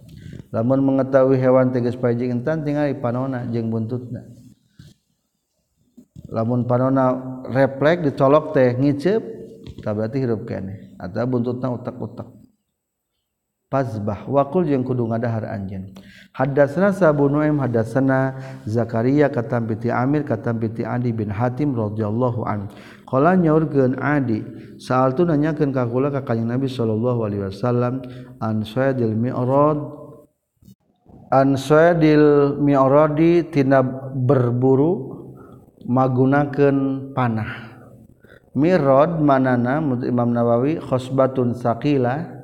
[0.50, 4.26] Lamun mengetahui hewan tegas pajing entan tinggal panona jeung buntutna.
[6.26, 9.22] Lamun panona refleks dicolok teh ngicep
[9.86, 10.97] tak berarti hirup kene.
[10.97, 12.39] Atau buntutna utak-utak.
[13.70, 15.94] Fazbah wakul jeung kudu ngadahar anjeun.
[16.34, 18.34] Haddatsana Sabu Nuaim haddatsana
[18.66, 22.66] Zakaria katam piti Amir katam piti Adi bin Hatim radhiyallahu an.
[23.06, 24.42] Qala nyaurkeun Adi,
[24.82, 28.02] saal tu nanyakeun ka kula ka Kanjeng Nabi sallallahu alaihi wasallam
[28.42, 29.78] an Sa'dil Mi'rad
[31.30, 33.86] an Sa'dil Mi'radi tina
[34.18, 35.14] berburu
[35.86, 37.70] magunakeun panah.
[38.58, 42.39] Mirad manana Imam Nawawi khosbatun saqilah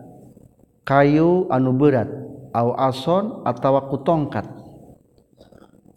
[0.86, 2.08] kayu anu berat
[2.54, 4.46] aw ason atawa ku tongkat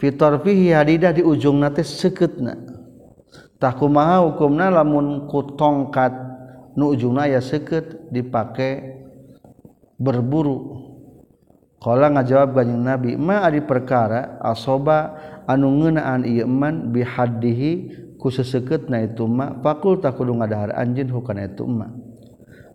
[0.01, 2.57] fitorfihi hadidah di ujung nate seketna
[3.61, 6.11] tah kumaha hukumna lamun ku tongkat
[6.79, 8.99] nu ujungna ya seket dipake
[9.99, 10.87] berburu.
[11.79, 15.15] Kala ngajawab ganjing Nabi, ma adi perkara asoba
[15.47, 17.71] anu ngeunaan ieu eman bihaddihi
[18.19, 19.55] ku seseketna itu ma?
[19.63, 21.87] Fakul takudu ngadahar anjeun hukana itu ma.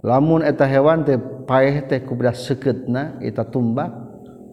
[0.03, 3.89] lamun eta hewan teh paeh teh kubra seketna eta tumbak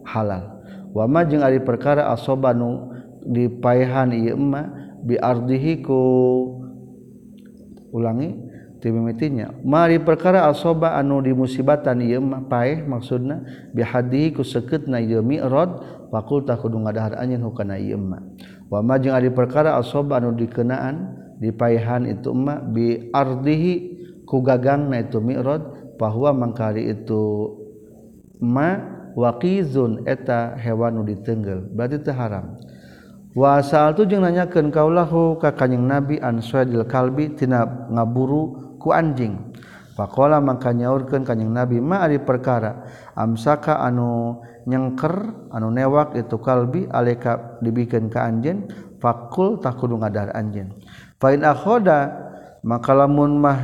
[0.07, 0.63] halal.
[0.91, 2.91] Wama jeung ari perkara asobanu
[3.23, 4.67] di paehan ieu emma
[5.05, 5.99] bi ardihi ku
[7.93, 8.33] ulangi
[8.81, 14.97] timimitinya mari perkara asoba anu di musibatan ieu emma paeh maksudna bi hadihi ku seketna
[14.97, 18.25] ieu mi'rad fakulta kudu ngadahar anjeun hukana ieu emma
[18.73, 24.00] wama jeung ari perkara asoba anu dikenaan di paehan itu emma bi ardihi
[24.31, 27.51] kugagang na itu mi'rod bahwa mangkari itu
[28.39, 28.79] ma
[29.11, 32.55] waqizun eta hewan nu ditenggel berarti teu haram.
[33.35, 38.95] Wa asal tu jeung nanyakeun kaulahu ka kanjing nabi an suadil kalbi tina ngaburu ku
[38.95, 39.51] anjing.
[39.95, 46.87] Faqala mangka nyaurkeun kanjing nabi ma ari perkara amsaka anu nyengker anu newak itu kalbi
[46.87, 48.67] aleka dibikeun ka anjeun?
[48.99, 50.71] Fakul tak kudu ngadar anjeun.
[51.19, 52.31] Fa in akhoda
[52.63, 53.59] maka lamun mah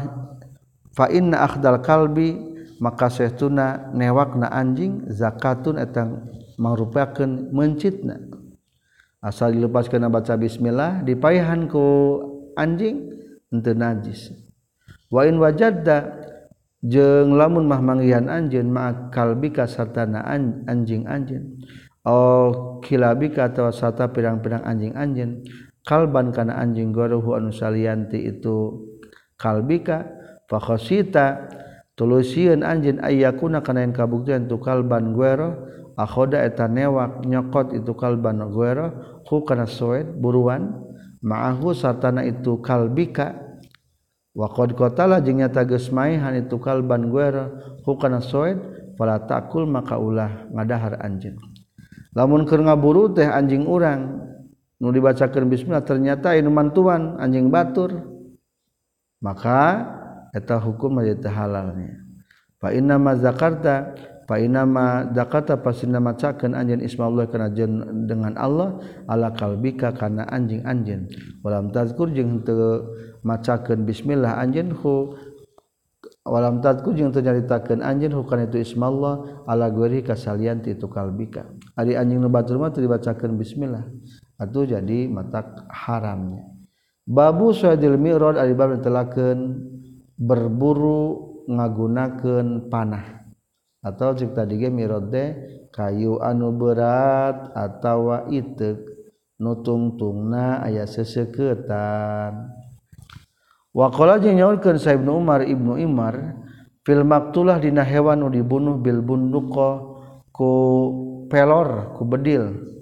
[0.97, 2.33] fa inna akhdal kalbi
[2.81, 6.25] maka sehtuna newakna anjing zakatun etang
[6.57, 8.17] mangrupakeun mencitna.
[9.21, 11.85] Asal dilepaskeun baca bismillah dipaihan ku
[12.57, 13.13] anjing
[13.53, 14.33] henteu najis.
[15.13, 16.17] Wa in wajadda
[16.81, 20.21] jeung lamun mah manggihan anjeun ma kalbika sartana
[20.69, 21.57] anjing anjing
[22.05, 25.43] oh kilabika atau sata pirang-pirang anjing-anjing
[25.83, 28.87] kalban kana anjing goruhu anu salianti itu
[29.35, 30.05] kalbika
[30.47, 31.51] fakhosita
[31.99, 35.67] tulusieun anjeun ayyakuna kana yen kabuktian tu kalban guero
[35.97, 40.87] akhoda eta newak nyokot itu kalban guero ku kana soed buruan
[41.25, 43.43] ma'ahu sartana itu kalbika.
[44.37, 48.61] Wa qad qatala jeung nyata geus maihan itu kalban guero ku kana soed
[48.93, 51.41] fala takul maka ulah ngadahar anjeun.
[52.13, 54.21] Lamun keur ngaburu teh anjing urang
[54.77, 57.97] nu dibacakeun bismillah ternyata ieu mantuan anjing batur.
[59.17, 59.96] Maka
[60.35, 62.01] eta hukum majeta halalnya
[62.57, 63.93] fa inna ma zakarta
[64.27, 68.75] fa inna ma zakata pasina macakeun anjeun ismallah kana jeung dengan Allah
[69.07, 71.07] ala kalbika kana anjing anjeun
[71.45, 72.91] walam tazkur jeung teu
[73.23, 75.15] macakeun bismillah anjeun hu
[76.27, 80.91] walam tazkur jeung teu nyaritakeun anjeun hu kana itu ismallah ala gori kasalian ti itu
[80.91, 81.47] kalbika.
[81.79, 83.87] Ari anjing nu batur mah teu dibacakeun bismillah.
[84.35, 86.43] Atuh jadi matak haramnya.
[87.07, 89.55] Babu sa'dil mirad ari bab telakeun
[90.17, 91.01] berburu
[91.47, 93.23] ngagunaken panah.
[93.85, 95.25] Atau cek tadi ge mirode
[95.71, 98.81] kayu anu berat atawa itek
[99.37, 102.51] nutungtungna aya seseketan.
[103.71, 106.41] Waqala jeung nyaurkeun saibnu Umar Ibnu Imar
[106.81, 109.85] fil maqtulah dina hewan nu dibunuh bil bunduqa
[110.33, 110.51] ku
[111.29, 112.73] pelor ku bedil.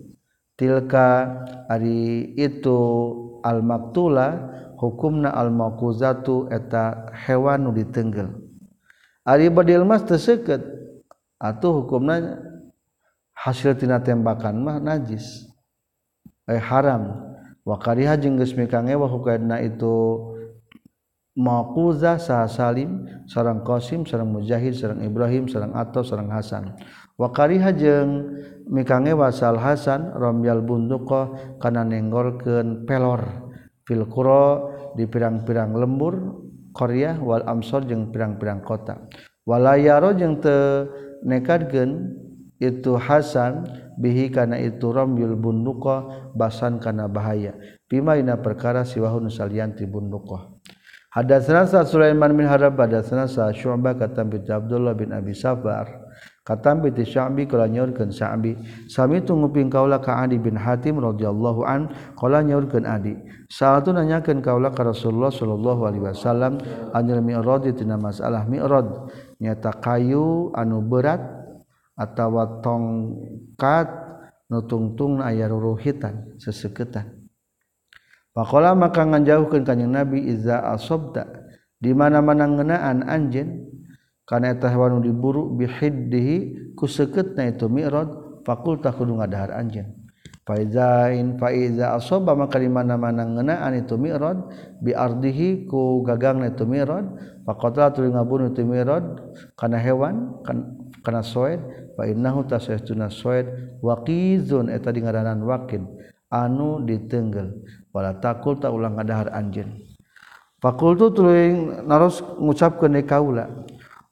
[0.55, 1.27] Tilka
[1.67, 2.79] ari itu
[3.45, 4.49] almaktula
[4.81, 8.33] hukumna almakuzatu eta hewan nu ditenggel
[9.21, 10.65] ari badil mas terseket
[11.37, 12.41] atau hukumna
[13.35, 15.45] hasil tina tembakan mah najis.
[16.47, 17.35] Eh haram.
[17.65, 20.21] Wa kariha jeung geus mikangewa hukadna itu
[21.35, 26.77] maquzah sa salim sareng qasim sareng mujahid sareng ibrahim sareng atau sareng hasan.
[27.15, 28.11] wakariha jeung
[28.69, 33.45] mikange wasal Hasan romyal bunduqoh kana nenggolkeun pelor.
[33.85, 34.65] Fil qura
[34.97, 36.41] di pirang-pirang lembur
[36.73, 39.05] Korea wal amsor jeung pirang-pirang kota.
[39.45, 40.89] Walayaro jeung teu
[41.21, 42.17] nekadkeun
[42.57, 43.67] itu Hasan
[44.01, 47.53] bihi kana itu romyul bunduqoh basan kana bahaya.
[47.85, 50.57] Bima ina perkara siwahun salian ti bunduqoh
[51.13, 56.04] Hadatsana Sulaiman bin Harab hadatsana Syu'bah katam bin Abdullah bin Abi Safar.
[56.45, 58.53] katambi ti Sya'bi kala nyaurkeun Sya'bi
[58.85, 63.17] sami tunguping kaula ka Adi bin Hatim radhiyallahu an kala nyaurkeun Adi.
[63.49, 66.61] Salatu nanyakeun kaula ka Rasulullah sallallahu alaihi wasallam
[66.93, 69.09] anil mi'rad tina masalah mi'rad
[69.41, 71.19] nyata kayu anu berat
[71.97, 73.89] atawa tongkat
[74.45, 77.25] nutungtung aya ruruhitan seseketan.
[78.35, 81.25] Pakola maka nganjauhkeun kanjing Nabi iza asobda
[81.79, 83.74] di mana-mana ngeunaan anjeun
[84.25, 90.05] karena eta hewan nu diburu bihiddihi ku sekeutna itu mi'rad fakulta kudu ngadahar anjeun.
[90.45, 94.45] Faizain faiza asoba maka di mana-mana ngeunaan itu mi'rad
[94.77, 97.05] bi ardihi ku gagangna itu mi'rad
[97.49, 99.05] faqatala tuluy ngabunuh itu mi'rad
[99.57, 101.61] kana hewan kan kana soed
[101.97, 103.49] fa innahu tasaytuna soed
[103.81, 105.89] waqizun eta di ngaranan waqin
[106.29, 109.81] anu ditenggel wala takul ta ulang ngadahar anjeun.
[110.61, 111.53] Fakultu tuluy
[111.85, 113.49] naros ngucapkeun kaula.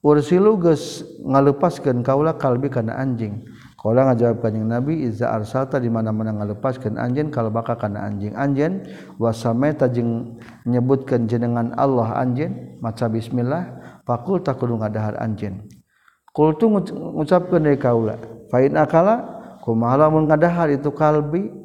[0.04, 3.48] Ursilu geus ngalepaskeun kaula kalbi kana anjing.
[3.84, 8.32] Kala ngajawab kanjing Nabi iza arsalta di mana-mana ngalepaskeun anjeun kalbaka kana anjing.
[8.32, 8.88] Anjeun
[9.20, 13.76] wasameta jeung nyebutkeun jenengan Allah anjeun maca bismillah
[14.08, 15.68] fakul takudu ngadahar anjeun
[16.32, 18.18] Kultu ngucapkeun deui kaula
[18.50, 19.22] fa in akala
[19.64, 21.64] kumaha lamun ngadahar itu kalbi.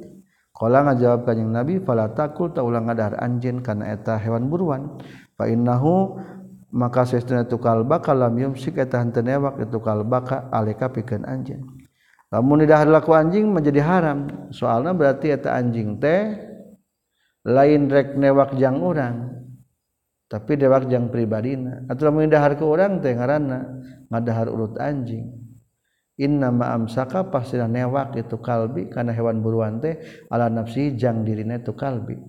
[0.59, 4.99] Ngajawab kanyeng nabi pala takul tak ulang ngadahar anjin karena eta hewan buruan.
[5.39, 6.19] Fa innahu
[6.69, 11.65] maka sesuna tu kalbaka lam yumsik eta henteu newak itu kalbaka alika pikeun anjeun.
[12.29, 14.53] Lamun didahar laku anjing menjadi haram.
[14.53, 16.37] Soalnya berarti eta anjing teh
[17.49, 19.33] lain rek newak jang urang
[20.29, 21.89] tapi dewak jang pribadina.
[21.89, 23.81] Atuh lamun didahar ke urang teh ngaranna
[24.13, 25.25] ngadahar urut anjing.
[26.19, 29.97] Inna ma'amsaka pasina newak itu kalbi karena hewan buruan teh
[30.29, 32.21] ala nafsi jang dirina itu kalbi.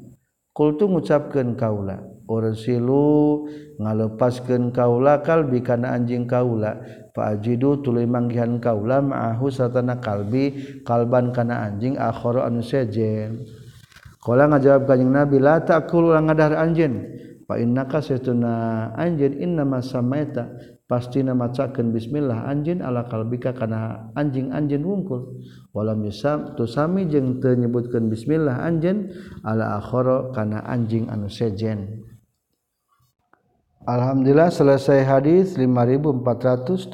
[0.55, 3.49] Kultu ngucapkeun kaula ursilu
[3.81, 6.77] ngalepaskeun kaula kalbi kana anjing kaula.
[7.09, 10.53] Fa ajidu tuluy manggihan kaula ma'ahu satana kalbi
[10.85, 13.49] kalban kana anjing akhara anu sejen.
[14.21, 17.01] Kala ngajawab kanjing nabi la takul ulang ngadahar anjeun.
[17.49, 20.77] Fa innaka satuna anjeun innama samaita.
[20.89, 25.37] Pasti macakeun bismillah anjing ala kalbika kana anjing-anjing wungkul.
[25.69, 29.13] Walam yusam tusami jeung teu nyebutkeun bismillah anjeun
[29.45, 32.08] ala akhara kana anjing anu sejen.
[33.89, 36.93] Alhamdulillah selesai hadis 5476